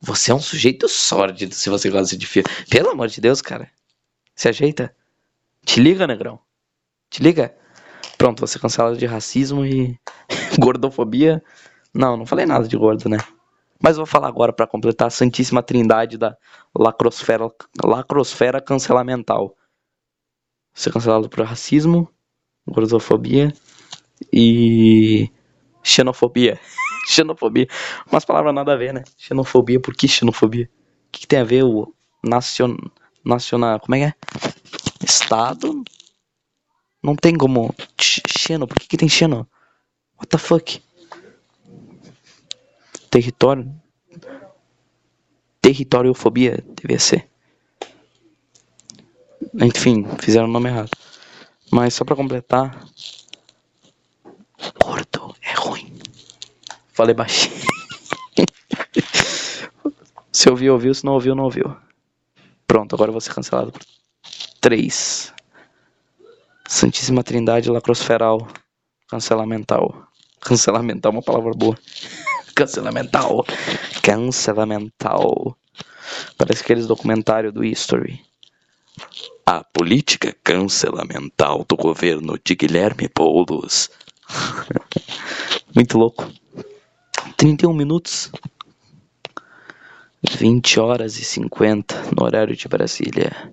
[0.00, 2.48] Você é um sujeito sórdido se você gosta de filme.
[2.70, 3.70] Pelo amor de Deus, cara.
[4.36, 4.94] Se ajeita.
[5.64, 6.38] Te liga, negrão.
[7.10, 7.54] Te liga.
[8.18, 9.98] Pronto, você cancela de racismo e
[10.60, 11.42] gordofobia.
[11.92, 13.18] Não, não falei nada de gordo, né?
[13.82, 16.36] Mas vou falar agora para completar a santíssima trindade da
[16.76, 17.50] lacrosfera,
[17.84, 19.56] lacrosfera cancelamental.
[20.74, 22.10] Ser cancelado por racismo,
[22.66, 23.54] gordofobia
[24.32, 25.30] e
[25.82, 26.58] xenofobia.
[27.08, 27.68] xenofobia.
[28.10, 29.04] Umas palavras nada a ver, né?
[29.16, 30.68] Xenofobia, por que xenofobia?
[31.08, 32.76] O que, que tem a ver o nacion...
[33.24, 33.78] nacional.
[33.78, 34.14] Como é que é?
[35.04, 35.84] Estado.
[37.02, 37.72] Não tem como.
[37.98, 39.48] Xeno, por que, que tem xeno?
[40.16, 40.82] What the fuck?
[43.10, 43.72] Território.
[45.60, 47.28] Territoriofobia devia ser.
[49.54, 50.90] Enfim, fizeram o nome errado.
[51.70, 52.86] Mas só pra completar.
[54.82, 55.92] Gordo é ruim.
[56.92, 57.54] Falei baixinho.
[60.32, 60.94] se ouviu, ouviu.
[60.94, 61.76] Se não ouviu, não ouviu.
[62.66, 63.82] Pronto, agora eu vou ser cancelado por
[64.60, 65.32] 3.
[66.68, 68.48] Santíssima Trindade Lacrosferal.
[69.08, 70.08] Cancelamental.
[70.40, 71.76] Cancelamental é uma palavra boa.
[72.54, 73.44] Cancelamental.
[74.02, 75.56] Cancelamental.
[76.36, 78.20] Parece aqueles documentários do History.
[79.46, 83.90] A política cancelamental do governo de Guilherme Boulos.
[85.74, 86.30] Muito louco.
[87.36, 88.32] 31 minutos.
[90.38, 93.52] 20 horas e 50 no horário de Brasília.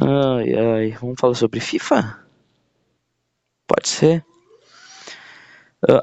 [0.00, 0.90] Ai, ai.
[1.00, 2.18] Vamos falar sobre FIFA?
[3.66, 4.24] Pode ser.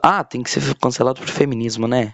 [0.02, 2.14] Ah, tem que ser cancelado por feminismo, né?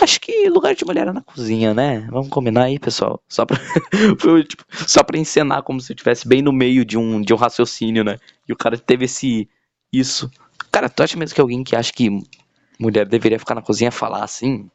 [0.00, 2.06] Acho que lugar de mulher é na cozinha, né?
[2.10, 3.20] Vamos combinar aí, pessoal.
[3.28, 3.58] Só pra,
[4.46, 7.36] tipo, só pra encenar como se eu estivesse bem no meio de um, de um
[7.36, 8.18] raciocínio, né?
[8.48, 9.48] E o cara teve esse.
[9.92, 10.30] Isso.
[10.70, 12.10] Cara, tu acha mesmo que alguém que acha que
[12.78, 14.68] mulher deveria ficar na cozinha falar assim?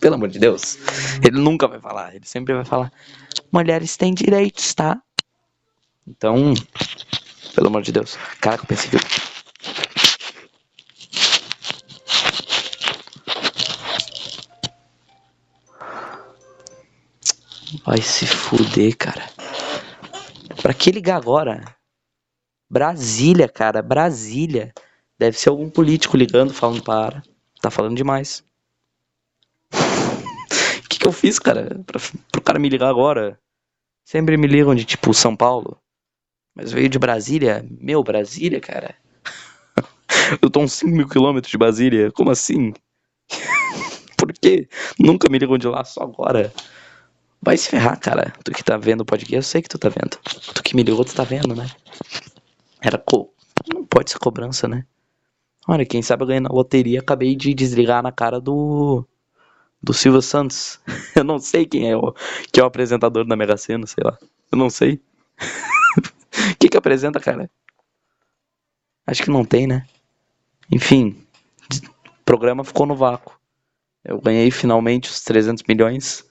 [0.00, 0.78] Pelo amor de Deus.
[1.22, 2.14] Ele nunca vai falar.
[2.14, 2.92] Ele sempre vai falar:
[3.50, 5.00] mulheres têm direitos, tá?
[6.06, 6.54] Então,
[7.54, 8.16] pelo amor de Deus.
[8.40, 9.00] Caraca, eu pensei que eu
[17.84, 19.28] Vai se fuder, cara.
[20.62, 21.64] Pra que ligar agora?
[22.70, 24.72] Brasília, cara, Brasília.
[25.18, 27.22] Deve ser algum político ligando, falando para.
[27.60, 28.44] Tá falando demais.
[29.72, 29.78] O
[30.88, 31.82] que, que eu fiz, cara?
[31.86, 32.00] Pra,
[32.30, 33.38] pro cara me ligar agora?
[34.04, 35.80] Sempre me ligam de tipo São Paulo.
[36.54, 37.66] Mas veio de Brasília?
[37.80, 38.94] Meu, Brasília, cara.
[40.40, 42.12] eu tô uns 5 mil quilômetros de Brasília.
[42.12, 42.72] Como assim?
[44.16, 44.68] Por quê?
[44.98, 46.52] Nunca me ligam de lá, só agora.
[47.46, 48.32] Vai se ferrar, cara.
[48.42, 50.18] Tu que tá vendo o podcast, eu sei que tu tá vendo.
[50.52, 51.64] Tu que me ligou, tu tá vendo, né?
[52.82, 53.32] Era co...
[53.72, 54.84] Não pode ser cobrança, né?
[55.68, 59.06] Olha, quem sabe eu ganhei na loteria, acabei de desligar na cara do.
[59.80, 60.80] Do Silvio Santos.
[61.14, 62.12] Eu não sei quem é o,
[62.52, 64.18] que é o apresentador da Mega Sena, sei lá.
[64.50, 65.00] Eu não sei.
[66.52, 67.48] O que que apresenta, cara?
[69.06, 69.86] Acho que não tem, né?
[70.68, 71.16] Enfim,
[71.72, 73.38] o programa ficou no vácuo.
[74.04, 76.26] Eu ganhei finalmente os 300 milhões.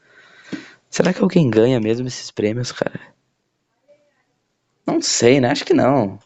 [0.95, 3.01] Será que alguém ganha mesmo esses prêmios, cara?
[4.87, 5.51] Não sei, né?
[5.51, 6.17] Acho que não.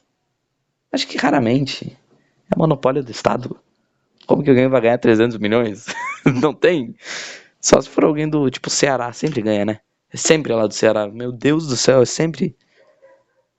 [0.91, 1.97] Acho que raramente.
[2.51, 3.59] É monopólio do Estado.
[4.27, 5.87] Como que alguém vai ganhar 300 milhões?
[6.39, 6.95] não tem.
[7.59, 9.79] Só se for alguém do tipo Ceará, sempre ganha, né?
[10.13, 11.07] É sempre lá do Ceará.
[11.07, 12.55] Meu Deus do céu, é sempre.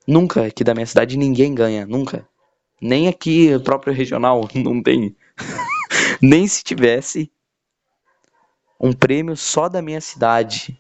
[0.06, 2.24] Nunca aqui da minha cidade ninguém ganha, nunca.
[2.80, 5.16] Nem aqui, próprio regional, não tem.
[6.22, 7.32] Nem se tivesse
[8.78, 10.79] um prêmio só da minha cidade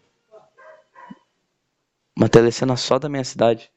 [2.20, 3.70] uma telecena só da minha cidade.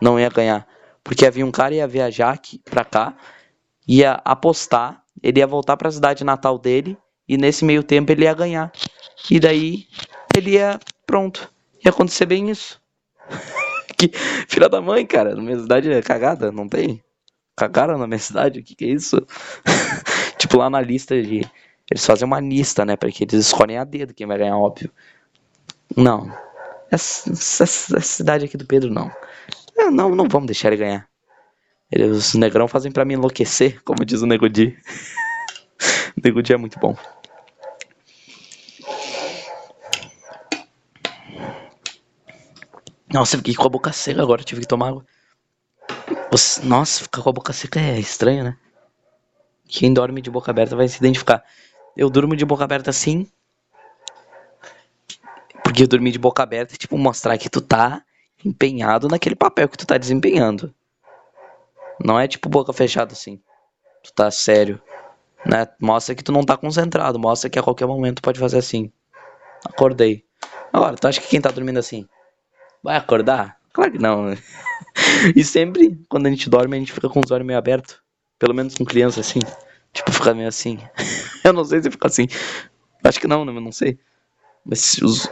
[0.00, 0.66] Não ia ganhar.
[1.04, 3.14] Porque havia um cara ia viajar aqui pra cá,
[3.86, 6.96] ia apostar, ele ia voltar para a cidade natal dele,
[7.28, 8.72] e nesse meio tempo ele ia ganhar.
[9.30, 9.86] E daí
[10.34, 10.80] ele ia.
[11.06, 11.52] Pronto.
[11.84, 12.80] Ia acontecer bem isso.
[13.98, 14.10] que
[14.48, 15.34] filha da mãe, cara.
[15.34, 17.04] Na minha cidade é cagada, não tem?
[17.54, 18.60] Cagaram na minha cidade?
[18.60, 19.18] O que, que é isso?
[20.38, 21.42] tipo, lá na lista de.
[21.90, 22.96] Eles fazem uma lista, né?
[22.96, 24.90] Porque eles escolhem a dedo quem vai ganhar, óbvio.
[25.96, 26.32] Não,
[26.90, 29.10] essa, essa, cidade aqui do Pedro, não.
[29.76, 31.08] É, não, não vamos deixar ele ganhar.
[31.90, 34.48] Ele, os negrão fazem para me enlouquecer, como diz o Nego o
[36.22, 36.96] Nego é muito bom.
[43.12, 45.06] Nossa, eu fiquei com a boca seca agora, tive que tomar água.
[46.64, 48.56] Nossa, ficar com a boca seca é estranho, né?
[49.68, 51.44] Quem dorme de boca aberta vai se identificar.
[51.96, 53.30] Eu durmo de boca aberta assim,
[55.76, 58.02] porque dormir de boca aberta é tipo mostrar que tu tá
[58.42, 60.74] empenhado naquele papel que tu tá desempenhando.
[62.02, 63.38] Não é tipo boca fechada assim.
[64.02, 64.80] Tu tá sério.
[65.44, 65.68] Né?
[65.78, 67.18] Mostra que tu não tá concentrado.
[67.18, 68.90] Mostra que a qualquer momento tu pode fazer assim.
[69.66, 70.24] Acordei.
[70.72, 72.08] Agora, tu acha que quem tá dormindo assim
[72.82, 73.58] vai acordar?
[73.74, 74.30] Claro que não.
[74.30, 74.38] Né?
[75.36, 78.00] e sempre, quando a gente dorme, a gente fica com os olhos meio abertos.
[78.38, 79.40] Pelo menos com criança assim.
[79.92, 80.78] Tipo, fica meio assim.
[81.44, 82.26] Eu não sei se fica assim.
[83.04, 83.52] Acho que não, né?
[83.52, 83.98] Eu não sei.
[84.68, 85.28] Mas os,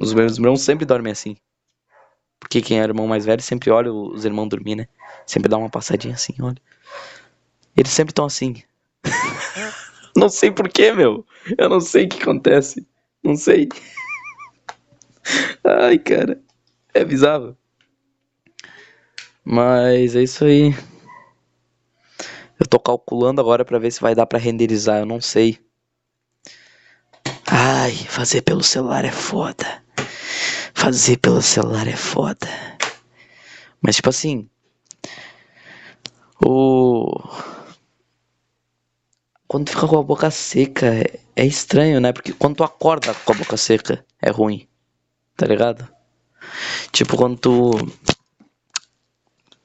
[0.00, 1.36] os meus irmãos sempre dormem assim.
[2.40, 4.88] Porque quem é irmão mais velho sempre olha os irmãos dormir, né?
[5.26, 6.56] Sempre dá uma passadinha assim, olha.
[7.76, 8.62] Eles sempre estão assim.
[10.16, 11.26] não sei porquê, meu.
[11.58, 12.86] Eu não sei o que acontece.
[13.22, 13.68] Não sei.
[15.62, 16.40] Ai, cara.
[16.94, 17.56] É bizarro.
[19.44, 20.74] Mas é isso aí.
[22.58, 25.58] Eu tô calculando agora para ver se vai dar para renderizar, eu não sei.
[27.62, 29.84] Ai, fazer pelo celular é foda.
[30.72, 32.48] Fazer pelo celular é foda.
[33.82, 34.48] Mas tipo assim,
[36.42, 37.22] o
[39.46, 42.14] quando fica com a boca seca é, é estranho, né?
[42.14, 44.66] Porque quando tu acorda com a boca seca é ruim.
[45.36, 45.86] Tá ligado?
[46.90, 47.72] Tipo quando tu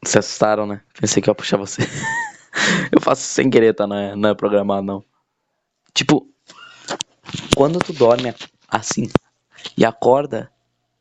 [0.03, 0.81] se assustaram, né?
[0.99, 1.81] Pensei que ia puxar você.
[2.91, 3.87] eu faço sem querer, tá?
[3.87, 5.05] Não é, não é programado, não.
[5.93, 6.34] Tipo,
[7.55, 8.33] quando tu dorme
[8.67, 9.09] assim
[9.77, 10.51] e acorda,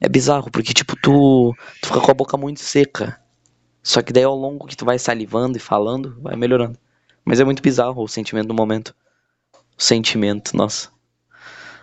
[0.00, 3.20] é bizarro, porque tipo, tu, tu fica com a boca muito seca.
[3.82, 6.78] Só que daí ao longo que tu vai salivando e falando, vai melhorando.
[7.24, 8.94] Mas é muito bizarro o sentimento do momento.
[9.76, 10.90] O sentimento, nossa.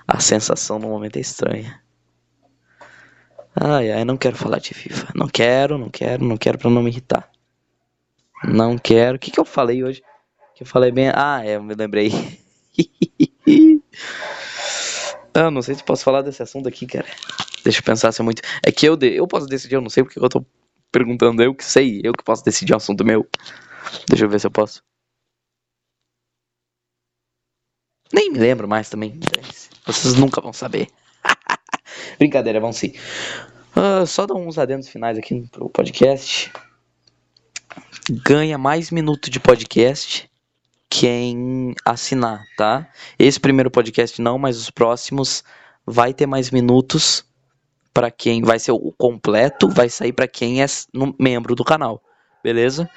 [0.07, 1.81] A sensação no momento é estranha.
[3.55, 5.11] Ai, ai, não quero falar de FIFA.
[5.15, 7.29] Não quero, não quero, não quero pra não me irritar.
[8.43, 9.17] Não quero.
[9.17, 10.01] O que, que eu falei hoje?
[10.55, 11.09] Que eu falei bem.
[11.13, 12.11] Ah, é, eu me lembrei.
[15.33, 17.05] ah, não sei se posso falar desse assunto aqui, cara.
[17.63, 18.41] Deixa eu pensar se é muito.
[18.63, 19.15] É que eu, de...
[19.15, 20.45] eu posso decidir, eu não sei porque eu tô
[20.91, 21.41] perguntando.
[21.41, 23.27] Eu que sei, eu que posso decidir um assunto meu.
[24.09, 24.83] Deixa eu ver se eu posso.
[28.13, 29.19] Nem me lembro mais também.
[29.85, 30.89] Vocês nunca vão saber.
[32.19, 32.93] Brincadeira, vão sim.
[33.75, 36.51] Uh, só dar uns adendos finais aqui pro podcast.
[38.09, 40.30] Ganha mais minuto de podcast
[40.91, 42.85] quem assinar, tá?
[43.17, 45.41] Esse primeiro podcast não, mas os próximos
[45.87, 47.25] vai ter mais minutos
[47.93, 50.65] para quem vai ser o completo, vai sair para quem é
[51.17, 52.03] membro do canal,
[52.43, 52.89] beleza?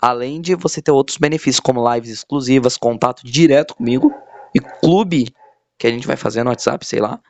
[0.00, 4.14] Além de você ter outros benefícios como lives exclusivas, contato direto comigo
[4.54, 5.34] e clube
[5.76, 7.20] que a gente vai fazer no WhatsApp, sei lá.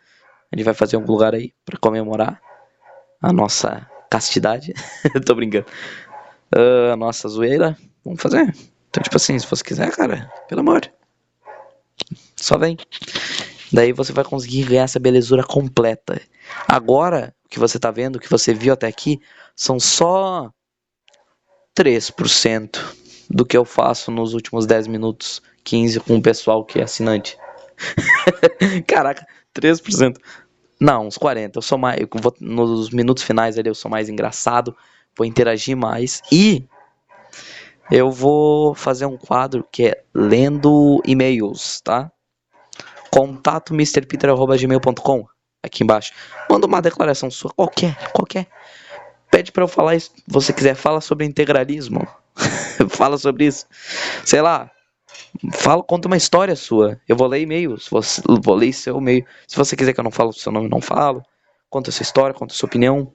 [0.52, 2.40] A gente vai fazer um lugar aí para comemorar
[3.22, 4.74] a nossa castidade.
[5.24, 5.66] Tô brincando.
[6.54, 7.76] Uh, a nossa zoeira.
[8.04, 8.54] Vamos fazer.
[8.94, 10.88] Então, tipo assim, se você quiser, cara, pelo amor.
[12.36, 12.78] Só vem.
[13.72, 16.20] Daí você vai conseguir ganhar essa belezura completa.
[16.68, 19.20] Agora, o que você tá vendo, o que você viu até aqui,
[19.56, 20.48] são só
[21.76, 22.78] 3%
[23.28, 27.36] do que eu faço nos últimos 10 minutos, 15 com o pessoal que é assinante.
[28.86, 30.18] Caraca, 3%.
[30.80, 31.58] Não, uns 40.
[31.58, 32.00] Eu sou mais.
[32.00, 34.76] Eu vou, nos minutos finais ali eu sou mais engraçado.
[35.16, 36.22] Vou interagir mais.
[36.30, 36.64] E
[37.90, 42.10] eu vou fazer um quadro que é lendo e-mails, tá?
[43.10, 45.26] Contato mrpeter.gmail.com
[45.62, 46.12] aqui embaixo.
[46.50, 48.46] Manda uma declaração sua, qualquer, qualquer.
[49.30, 50.10] Pede para eu falar isso.
[50.14, 52.06] Se você quiser, fala sobre integralismo.
[52.90, 53.66] fala sobre isso.
[54.24, 54.70] Sei lá,
[55.52, 57.00] Fala, conta uma história sua.
[57.08, 57.78] Eu vou ler e-mail.
[57.78, 59.24] Se você, vou ler seu e-mail.
[59.46, 61.22] Se você quiser que eu não fale o seu nome, não falo.
[61.68, 63.12] Conta sua história, conta sua opinião.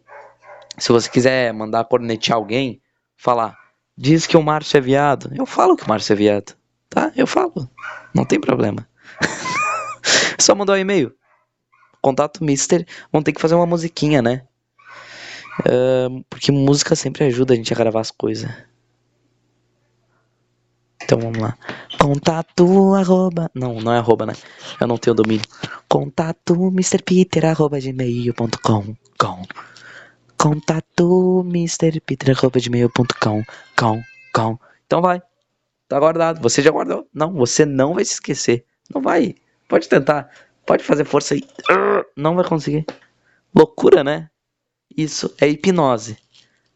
[0.78, 2.82] Se você quiser mandar cornetear alguém,
[3.16, 3.58] falar.
[4.02, 5.30] Diz que o Márcio é viado.
[5.36, 6.56] Eu falo que o Márcio é viado.
[6.90, 7.12] Tá?
[7.18, 7.70] Eu falo.
[8.16, 8.88] Não tem problema.
[10.40, 11.14] Só mandar um e-mail.
[12.02, 12.88] Contato Mister.
[13.12, 14.44] Vão ter que fazer uma musiquinha, né?
[15.60, 18.50] Uh, porque música sempre ajuda a gente a gravar as coisas.
[21.04, 21.58] Então vamos lá.
[22.00, 23.52] Contato arroba.
[23.54, 24.34] Não, não é arroba, né?
[24.80, 25.46] Eu não tenho domínio.
[25.90, 28.96] Contato mrpeter arroba gmail.com.
[29.18, 29.46] Com.
[30.40, 33.44] Contato gmail.com.
[33.76, 34.04] Com.
[34.34, 34.60] Com.
[34.86, 35.22] Então vai.
[35.90, 36.42] Tá guardado.
[36.42, 37.06] Você já guardou?
[37.14, 38.64] Não, você não vai se esquecer.
[38.94, 39.36] Não vai.
[39.68, 40.30] Pode tentar.
[40.66, 41.44] Pode fazer força aí.
[42.16, 42.86] Não vai conseguir.
[43.54, 44.30] Loucura, né?
[44.96, 46.18] Isso é hipnose.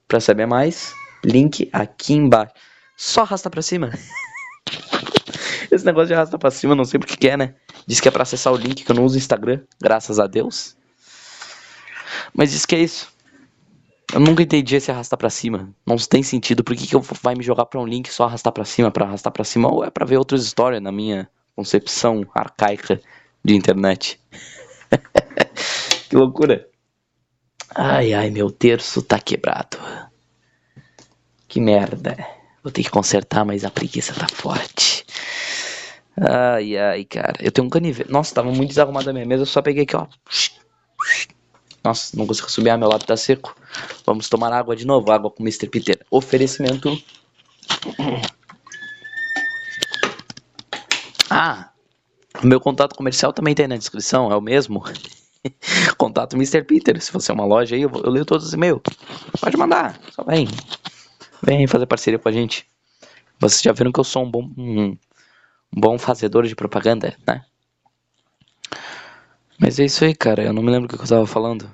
[0.09, 0.93] Para saber mais,
[1.23, 2.53] link aqui embaixo.
[2.97, 3.91] Só arrasta pra cima.
[5.71, 7.55] Esse negócio de arrastar pra cima, não sei porque que é, né?
[7.87, 10.75] Diz que é pra acessar o link que eu não uso Instagram, graças a Deus.
[12.33, 13.12] Mas diz que é isso.
[14.13, 15.73] Eu nunca entendi esse arrastar pra cima.
[15.83, 16.63] Não tem sentido.
[16.63, 18.91] Por que, que eu vai me jogar pra um link só arrastar pra cima?
[18.91, 19.73] Pra arrastar pra cima?
[19.73, 23.01] Ou é pra ver outras histórias na minha concepção arcaica
[23.43, 24.19] de internet?
[26.09, 26.67] que loucura.
[27.73, 29.79] Ai, ai, meu terço tá quebrado.
[31.47, 32.15] Que merda.
[32.63, 35.05] Vou ter que consertar, mas a preguiça tá forte.
[36.15, 37.33] Ai, ai, cara.
[37.39, 38.11] Eu tenho um canivete.
[38.11, 39.41] Nossa, tava muito desarrumado a minha mesa.
[39.41, 40.05] Eu só peguei aqui, ó.
[41.83, 42.69] Nossa, não consigo subir.
[42.69, 43.55] Ah, meu lado tá seco.
[44.05, 45.11] Vamos tomar água de novo.
[45.11, 45.67] Água com Mr.
[45.67, 46.05] Peter.
[46.09, 46.97] Oferecimento.
[51.29, 51.71] Ah,
[52.41, 54.31] o meu contato comercial também tem na descrição.
[54.31, 54.83] É o mesmo.
[55.97, 56.63] Contato Mr.
[56.63, 57.01] Peter.
[57.01, 58.81] Se você é uma loja aí, eu, eu leio todos os e-mails.
[59.41, 59.99] Pode mandar.
[60.11, 60.47] Só vem.
[61.41, 62.65] Vem fazer parceria com a gente.
[63.39, 64.97] Vocês já viram que eu sou um bom, um, um
[65.75, 67.43] bom fazedor de propaganda, né?
[69.59, 70.43] Mas é isso aí, cara.
[70.43, 71.69] Eu não me lembro o que eu tava falando.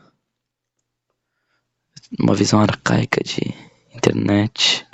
[2.20, 3.54] Uma visão arcaica de
[3.96, 4.86] internet.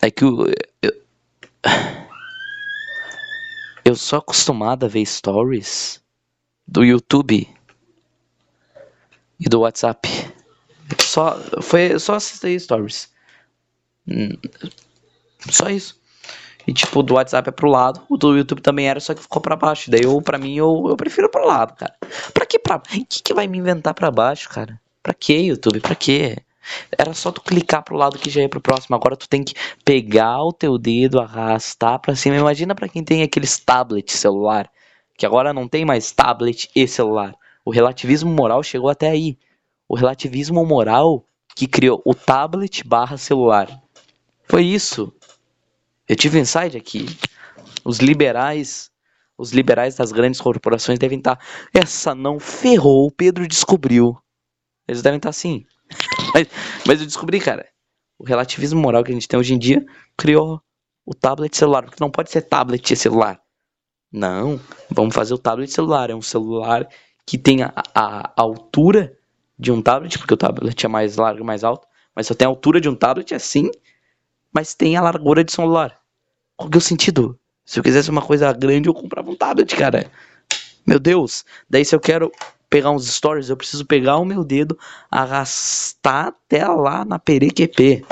[0.00, 0.46] É que eu,
[0.82, 0.92] eu,
[3.84, 6.00] eu sou acostumado a ver stories
[6.66, 7.48] do YouTube
[9.40, 10.08] e do WhatsApp.
[11.00, 13.10] Só foi só assistir stories.
[14.06, 14.36] Hum,
[15.50, 15.97] só isso.
[16.68, 19.40] E tipo, do WhatsApp é pro lado, o do YouTube também era, só que ficou
[19.40, 19.90] pra baixo.
[19.90, 21.94] Daí eu, pra mim, eu, eu prefiro pro lado, cara.
[22.34, 22.78] Pra que pra.
[22.78, 24.78] Que, que vai me inventar pra baixo, cara?
[25.02, 25.80] Pra que, YouTube?
[25.80, 26.36] Pra que?
[26.98, 28.94] Era só tu clicar pro lado que já ia pro próximo.
[28.94, 32.36] Agora tu tem que pegar o teu dedo, arrastar pra cima.
[32.36, 34.70] Imagina pra quem tem aqueles tablet celular
[35.16, 37.34] que agora não tem mais tablet e celular.
[37.64, 39.38] O relativismo moral chegou até aí.
[39.88, 41.24] O relativismo moral
[41.56, 43.68] que criou o tablet barra celular.
[44.44, 45.10] Foi isso.
[46.08, 47.06] Eu tive um insight aqui.
[47.84, 48.90] Os liberais,
[49.36, 51.36] os liberais das grandes corporações devem estar.
[51.36, 54.16] Tá, essa não ferrou, Pedro descobriu.
[54.86, 55.64] Eles devem estar tá assim.
[56.34, 56.46] Mas,
[56.86, 57.66] mas eu descobri, cara.
[58.18, 59.82] O relativismo moral que a gente tem hoje em dia
[60.18, 60.60] criou
[61.06, 61.84] o tablet celular.
[61.84, 63.40] Porque não pode ser tablet e celular.
[64.12, 66.10] Não, vamos fazer o tablet celular.
[66.10, 66.86] É um celular
[67.24, 69.16] que tem a, a, a altura
[69.58, 72.46] de um tablet, porque o tablet é mais largo e mais alto, mas só tem
[72.46, 73.70] a altura de um tablet assim,
[74.52, 75.97] mas tem a largura de celular.
[76.58, 77.38] Qual que é o sentido?
[77.64, 80.10] Se eu quisesse uma coisa grande, eu comprava um tablet, cara.
[80.84, 81.44] Meu Deus.
[81.70, 82.32] Daí se eu quero
[82.68, 84.76] pegar uns stories, eu preciso pegar o meu dedo,
[85.08, 88.04] arrastar até lá na perequepê.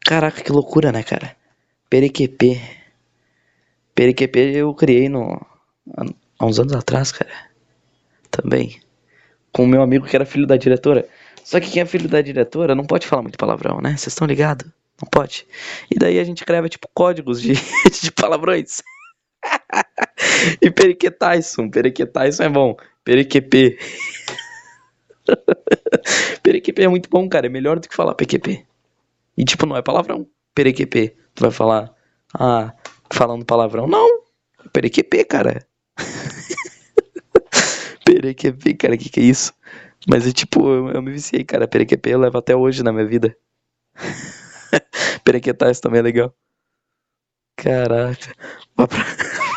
[0.00, 1.36] Caraca, que loucura, né, cara?
[1.88, 2.60] Perequepê.
[3.94, 5.40] PRQP eu criei no,
[6.36, 7.30] há uns anos atrás, cara.
[8.28, 8.80] Também.
[9.52, 11.08] Com o meu amigo que era filho da diretora.
[11.44, 13.90] Só que quem é filho da diretora não pode falar muito palavrão, né?
[13.90, 14.68] Vocês estão ligados?
[15.00, 15.46] Não pode.
[15.90, 17.54] E daí a gente escreve tipo códigos de,
[18.02, 18.82] de palavrões.
[20.62, 21.68] e periquetyson.
[21.68, 22.76] Periquetyson é bom.
[23.04, 23.78] Periquep.
[26.42, 27.46] Periquep é muito bom, cara.
[27.46, 28.64] É melhor do que falar PQP.
[29.36, 30.26] E tipo, não é palavrão.
[30.54, 31.16] Periquep.
[31.34, 31.92] Tu vai falar.
[32.32, 32.72] Ah,
[33.12, 33.86] falando palavrão.
[33.86, 34.22] Não,
[34.72, 35.66] perequepê, cara.
[38.04, 39.52] perequepê, cara, que que é isso?
[40.08, 41.68] Mas é tipo, eu, eu me viciei, cara.
[41.68, 43.36] Perequepê eu levo até hoje na minha vida.
[45.24, 46.34] Perequetais também é legal.
[47.56, 48.34] Caraca.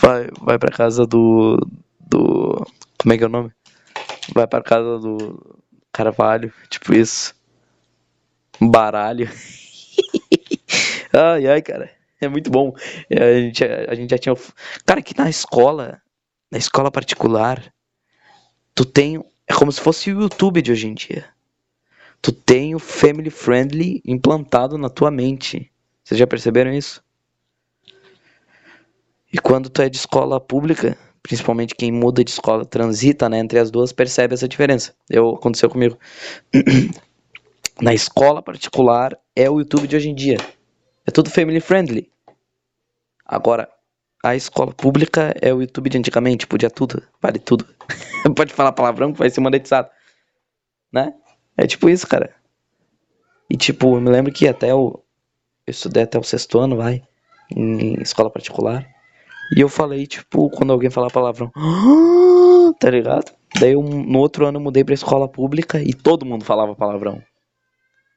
[0.00, 1.56] Vai vai pra casa do.
[2.00, 2.66] Do.
[2.98, 3.50] Como é que é o nome?
[4.34, 5.58] Vai pra casa do
[5.92, 7.34] Carvalho, tipo isso.
[8.60, 9.28] Baralho.
[11.12, 11.90] ai, ai, cara.
[12.20, 12.72] É muito bom.
[13.10, 14.34] É, a gente, a gente já tinha.
[14.86, 16.00] Cara, que na escola,
[16.50, 17.72] na escola particular,
[18.74, 19.22] tu tem.
[19.46, 21.33] É como se fosse o YouTube de hoje em dia.
[22.24, 25.70] Tu tem o family friendly implantado na tua mente.
[26.02, 27.04] Vocês já perceberam isso?
[29.30, 33.58] E quando tu é de escola pública, principalmente quem muda de escola, transita né, entre
[33.58, 34.94] as duas, percebe essa diferença.
[35.10, 35.98] Eu, aconteceu comigo.
[37.82, 40.38] na escola particular é o YouTube de hoje em dia.
[41.06, 42.10] É tudo family friendly.
[43.22, 43.68] Agora,
[44.24, 47.66] a escola pública é o YouTube de antigamente, podia tudo, vale tudo.
[48.34, 49.90] Pode falar palavrão que vai ser monetizado.
[50.90, 51.12] Né?
[51.56, 52.34] É tipo isso, cara.
[53.48, 55.00] E tipo, eu me lembro que até o.
[55.66, 57.02] Eu estudei até o sexto ano, vai.
[57.50, 58.86] Em escola particular.
[59.56, 61.50] E eu falei, tipo, quando alguém falar palavrão.
[62.78, 63.32] tá ligado?
[63.58, 67.22] Daí eu, no outro ano eu mudei pra escola pública e todo mundo falava palavrão.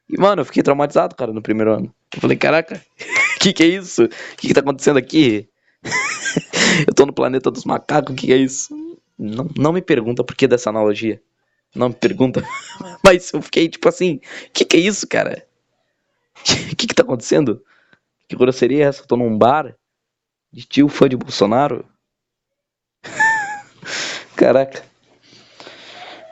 [0.08, 1.94] E, mano, eu fiquei traumatizado, cara, no primeiro ano.
[2.14, 2.80] Eu falei, caraca,
[3.40, 4.04] que que é isso?
[4.04, 5.48] O que que tá acontecendo aqui?
[6.86, 8.74] eu tô no planeta dos macacos, o que que é isso?
[9.18, 11.20] Não, não me pergunta por que dessa analogia.
[11.74, 12.42] Não me pergunta.
[13.04, 14.20] Mas eu fiquei tipo assim,
[14.52, 15.46] que que é isso, cara?
[16.36, 16.44] O
[16.76, 17.62] que que tá acontecendo?
[18.28, 19.02] Que grosseria é essa?
[19.02, 19.74] Eu tô num bar
[20.52, 21.84] de tio fã de Bolsonaro?
[24.36, 24.84] Caraca.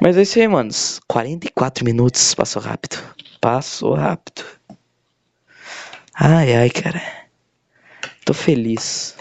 [0.01, 1.01] Mas é isso aí, manos.
[1.09, 2.97] 44 minutos, passou rápido.
[3.41, 4.45] Passou rápido.
[6.15, 7.01] Ai, ai, cara.
[8.25, 9.17] Tô feliz.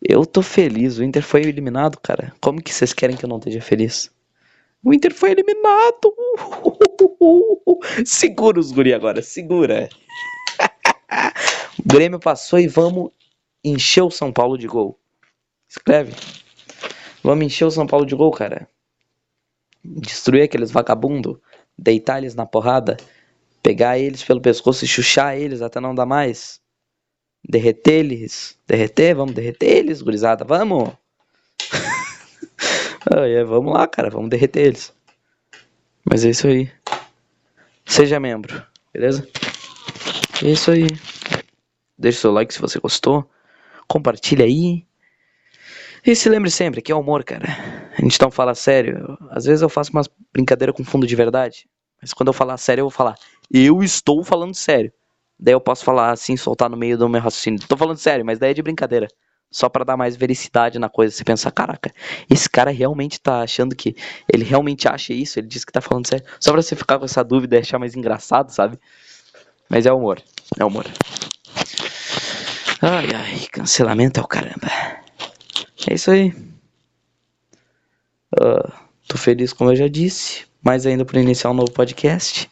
[0.00, 0.98] Eu tô feliz.
[0.98, 2.32] O Inter foi eliminado, cara.
[2.40, 4.10] Como que vocês querem que eu não esteja feliz?
[4.82, 6.14] O Inter foi eliminado.
[8.04, 9.88] Segura os guri agora, segura.
[11.78, 13.10] o Grêmio passou e vamos
[13.62, 14.98] encher o São Paulo de gol.
[15.68, 16.14] Escreve.
[17.22, 18.66] Vamos encher o São Paulo de gol, cara.
[19.84, 21.38] Destruir aqueles vagabundos.
[21.76, 22.96] Deitar eles na porrada.
[23.62, 26.60] Pegar eles pelo pescoço e chuchar eles até não dar mais.
[27.46, 28.58] Derreter eles.
[28.66, 29.14] Derreter?
[29.14, 30.44] Vamos derreter eles, gurizada.
[30.44, 30.90] Vamos!
[33.06, 34.10] Ah, é, vamos lá, cara.
[34.10, 34.94] Vamos derreter eles.
[36.04, 36.70] Mas é isso aí.
[37.86, 39.26] Seja membro, beleza?
[40.42, 40.86] É isso aí.
[41.98, 43.28] Deixa seu like se você gostou.
[43.86, 44.86] Compartilha aí.
[46.06, 47.46] E se lembre sempre que é humor, cara.
[47.98, 49.18] A gente não fala sério.
[49.30, 51.68] Às vezes eu faço umas brincadeiras com fundo de verdade.
[52.00, 53.16] Mas quando eu falar sério, eu vou falar.
[53.52, 54.92] Eu estou falando sério.
[55.38, 57.60] Daí eu posso falar assim, soltar no meio do meu raciocínio.
[57.66, 59.08] Tô falando sério, mas daí é de brincadeira.
[59.50, 61.14] Só para dar mais vericidade na coisa.
[61.14, 61.92] Você pensa, caraca,
[62.28, 63.96] esse cara realmente tá achando que.
[64.32, 66.24] Ele realmente acha isso, ele diz que tá falando sério.
[66.38, 68.78] Só pra você ficar com essa dúvida e achar mais engraçado, sabe?
[69.68, 70.22] Mas é humor.
[70.58, 70.86] É humor.
[72.82, 74.68] Ai, ai, cancelamento é o caramba.
[75.88, 76.30] É isso aí.
[78.34, 78.72] Uh,
[79.06, 80.46] tô feliz, como eu já disse.
[80.62, 82.50] Mais ainda por iniciar um novo podcast.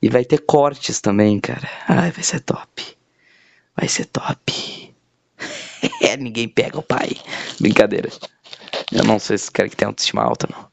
[0.00, 1.68] E vai ter cortes também, cara.
[1.86, 2.96] Ai, vai ser top.
[3.76, 4.81] Vai ser top.
[6.18, 7.16] Ninguém pega o pai.
[7.60, 8.10] Brincadeira.
[8.90, 10.70] Eu não sei se quer que tenha autoestima alta, não.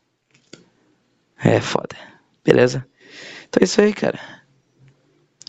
[1.42, 1.96] É foda.
[2.44, 2.86] Beleza?
[3.48, 4.20] Então é isso aí, cara.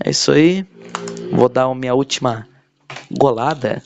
[0.04, 0.66] É isso aí.
[1.32, 2.48] Vou dar a minha última
[3.10, 3.82] golada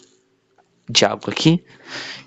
[0.89, 1.65] de água aqui.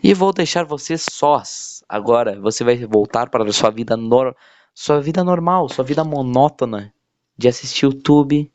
[0.03, 1.83] E vou deixar você sós.
[1.87, 4.35] Agora você vai voltar para a sua vida, nor
[4.73, 6.93] sua vida normal, sua vida monótona
[7.37, 8.51] de assistir YouTube,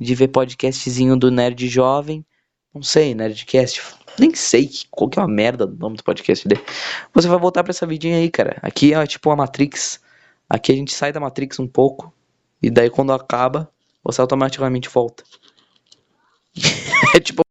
[0.00, 2.24] de ver podcastzinho do Nerd Jovem.
[2.74, 3.80] Não sei, Nerdcast.
[4.18, 6.62] Nem sei qual que é a merda do nome do podcast dele.
[7.12, 8.58] Você vai voltar para essa vidinha aí, cara.
[8.62, 10.00] Aqui é tipo a Matrix.
[10.48, 12.12] Aqui a gente sai da Matrix um pouco.
[12.62, 13.70] E daí quando acaba,
[14.02, 15.24] você automaticamente volta.
[17.14, 17.42] é tipo